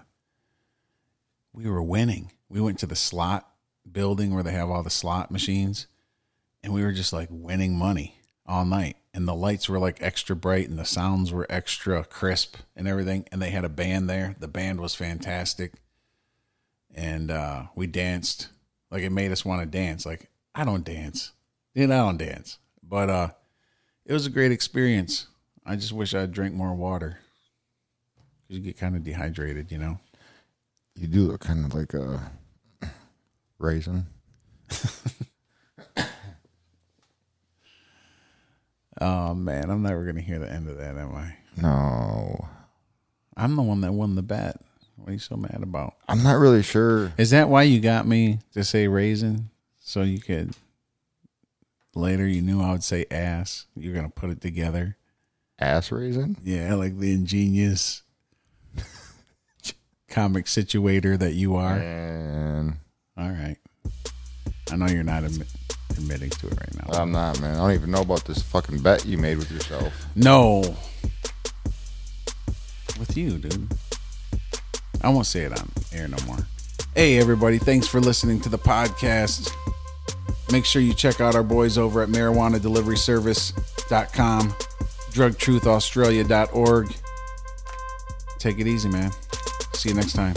we 1.52 1.68
were 1.68 1.82
winning. 1.82 2.30
We 2.48 2.60
went 2.60 2.78
to 2.78 2.86
the 2.86 2.94
slot 2.94 3.48
building 3.90 4.32
where 4.32 4.44
they 4.44 4.52
have 4.52 4.70
all 4.70 4.84
the 4.84 4.90
slot 4.90 5.32
machines 5.32 5.88
and 6.62 6.72
we 6.72 6.82
were 6.82 6.92
just 6.92 7.12
like 7.12 7.28
winning 7.30 7.76
money 7.76 8.20
all 8.46 8.64
night. 8.64 8.96
And 9.12 9.26
the 9.26 9.34
lights 9.34 9.68
were 9.68 9.80
like 9.80 10.00
extra 10.00 10.36
bright 10.36 10.68
and 10.68 10.78
the 10.78 10.84
sounds 10.84 11.32
were 11.32 11.46
extra 11.50 12.04
crisp 12.04 12.56
and 12.76 12.86
everything. 12.86 13.26
And 13.32 13.42
they 13.42 13.50
had 13.50 13.64
a 13.64 13.68
band 13.68 14.08
there. 14.08 14.36
The 14.38 14.48
band 14.48 14.80
was 14.80 14.94
fantastic. 14.94 15.72
And 16.94 17.32
uh 17.32 17.64
we 17.74 17.88
danced 17.88 18.48
Like 18.90 19.02
it 19.02 19.10
made 19.10 19.32
us 19.32 19.44
want 19.44 19.60
to 19.60 19.66
dance. 19.66 20.06
Like 20.06 20.28
I 20.54 20.64
don't 20.64 20.84
dance. 20.84 21.32
Know, 21.74 21.84
I 21.84 21.86
don't 21.86 22.16
dance. 22.16 22.58
But 22.82 23.10
uh 23.10 23.28
it 24.06 24.12
was 24.12 24.26
a 24.26 24.30
great 24.30 24.52
experience. 24.52 25.26
I 25.66 25.76
just 25.76 25.92
wish 25.92 26.14
I'd 26.14 26.32
drink 26.32 26.54
more 26.54 26.74
water. 26.74 27.18
Cause 28.46 28.58
you 28.58 28.60
get 28.60 28.78
kind 28.78 28.94
of 28.96 29.02
dehydrated, 29.02 29.72
you 29.72 29.78
know. 29.78 29.98
You 30.94 31.08
do 31.08 31.22
look 31.22 31.40
kind 31.40 31.64
of 31.64 31.74
like 31.74 31.94
a 31.94 32.30
raisin. 33.58 34.06
Oh 39.00 39.34
man, 39.34 39.70
I'm 39.70 39.82
never 39.82 40.04
gonna 40.04 40.20
hear 40.20 40.38
the 40.38 40.50
end 40.50 40.68
of 40.68 40.76
that, 40.78 40.96
am 40.96 41.14
I? 41.14 41.34
No, 41.60 42.48
I'm 43.36 43.56
the 43.56 43.62
one 43.62 43.80
that 43.80 43.92
won 43.92 44.14
the 44.14 44.22
bet. 44.22 44.60
What 45.04 45.10
are 45.10 45.12
you 45.12 45.18
so 45.18 45.36
mad 45.36 45.60
about? 45.62 45.96
I'm 46.08 46.22
not 46.22 46.38
really 46.38 46.62
sure. 46.62 47.12
Is 47.18 47.28
that 47.28 47.50
why 47.50 47.64
you 47.64 47.78
got 47.78 48.06
me 48.06 48.38
to 48.54 48.64
say 48.64 48.88
raisin? 48.88 49.50
So 49.78 50.00
you 50.00 50.18
could 50.18 50.54
later 51.94 52.26
you 52.26 52.40
knew 52.40 52.62
I 52.62 52.72
would 52.72 52.82
say 52.82 53.04
ass. 53.10 53.66
You're 53.76 53.94
gonna 53.94 54.08
put 54.08 54.30
it 54.30 54.40
together. 54.40 54.96
Ass 55.58 55.92
raisin? 55.92 56.38
Yeah, 56.42 56.72
like 56.76 56.98
the 56.98 57.12
ingenious 57.12 58.00
comic 60.08 60.46
situator 60.46 61.18
that 61.18 61.34
you 61.34 61.54
are. 61.56 61.74
And 61.76 62.78
All 63.18 63.28
right. 63.28 63.58
I 64.72 64.76
know 64.76 64.86
you're 64.86 65.02
not 65.04 65.24
admi- 65.24 65.54
admitting 65.90 66.30
to 66.30 66.46
it 66.46 66.52
right 66.58 66.76
now. 66.88 66.98
I'm 66.98 67.12
not, 67.12 67.38
man. 67.42 67.56
I 67.56 67.58
don't 67.58 67.72
even 67.72 67.90
know 67.90 68.00
about 68.00 68.24
this 68.24 68.40
fucking 68.40 68.78
bet 68.78 69.04
you 69.04 69.18
made 69.18 69.36
with 69.36 69.52
yourself. 69.52 70.06
no. 70.16 70.62
With 72.98 73.18
you, 73.18 73.36
dude. 73.36 73.70
I 75.04 75.10
won't 75.10 75.26
say 75.26 75.42
it 75.42 75.52
on 75.52 75.68
air 75.92 76.08
no 76.08 76.16
more. 76.26 76.38
Hey, 76.94 77.18
everybody. 77.18 77.58
Thanks 77.58 77.86
for 77.86 78.00
listening 78.00 78.40
to 78.40 78.48
the 78.48 78.58
podcast. 78.58 79.50
Make 80.50 80.64
sure 80.64 80.80
you 80.80 80.94
check 80.94 81.20
out 81.20 81.34
our 81.34 81.42
boys 81.42 81.76
over 81.76 82.00
at 82.02 82.08
marijuanadeliveryservice.com, 82.08 84.48
drugtruthaustralia.org. 85.12 86.94
Take 88.38 88.58
it 88.58 88.66
easy, 88.66 88.88
man. 88.88 89.10
See 89.72 89.90
you 89.90 89.94
next 89.94 90.14
time. 90.14 90.34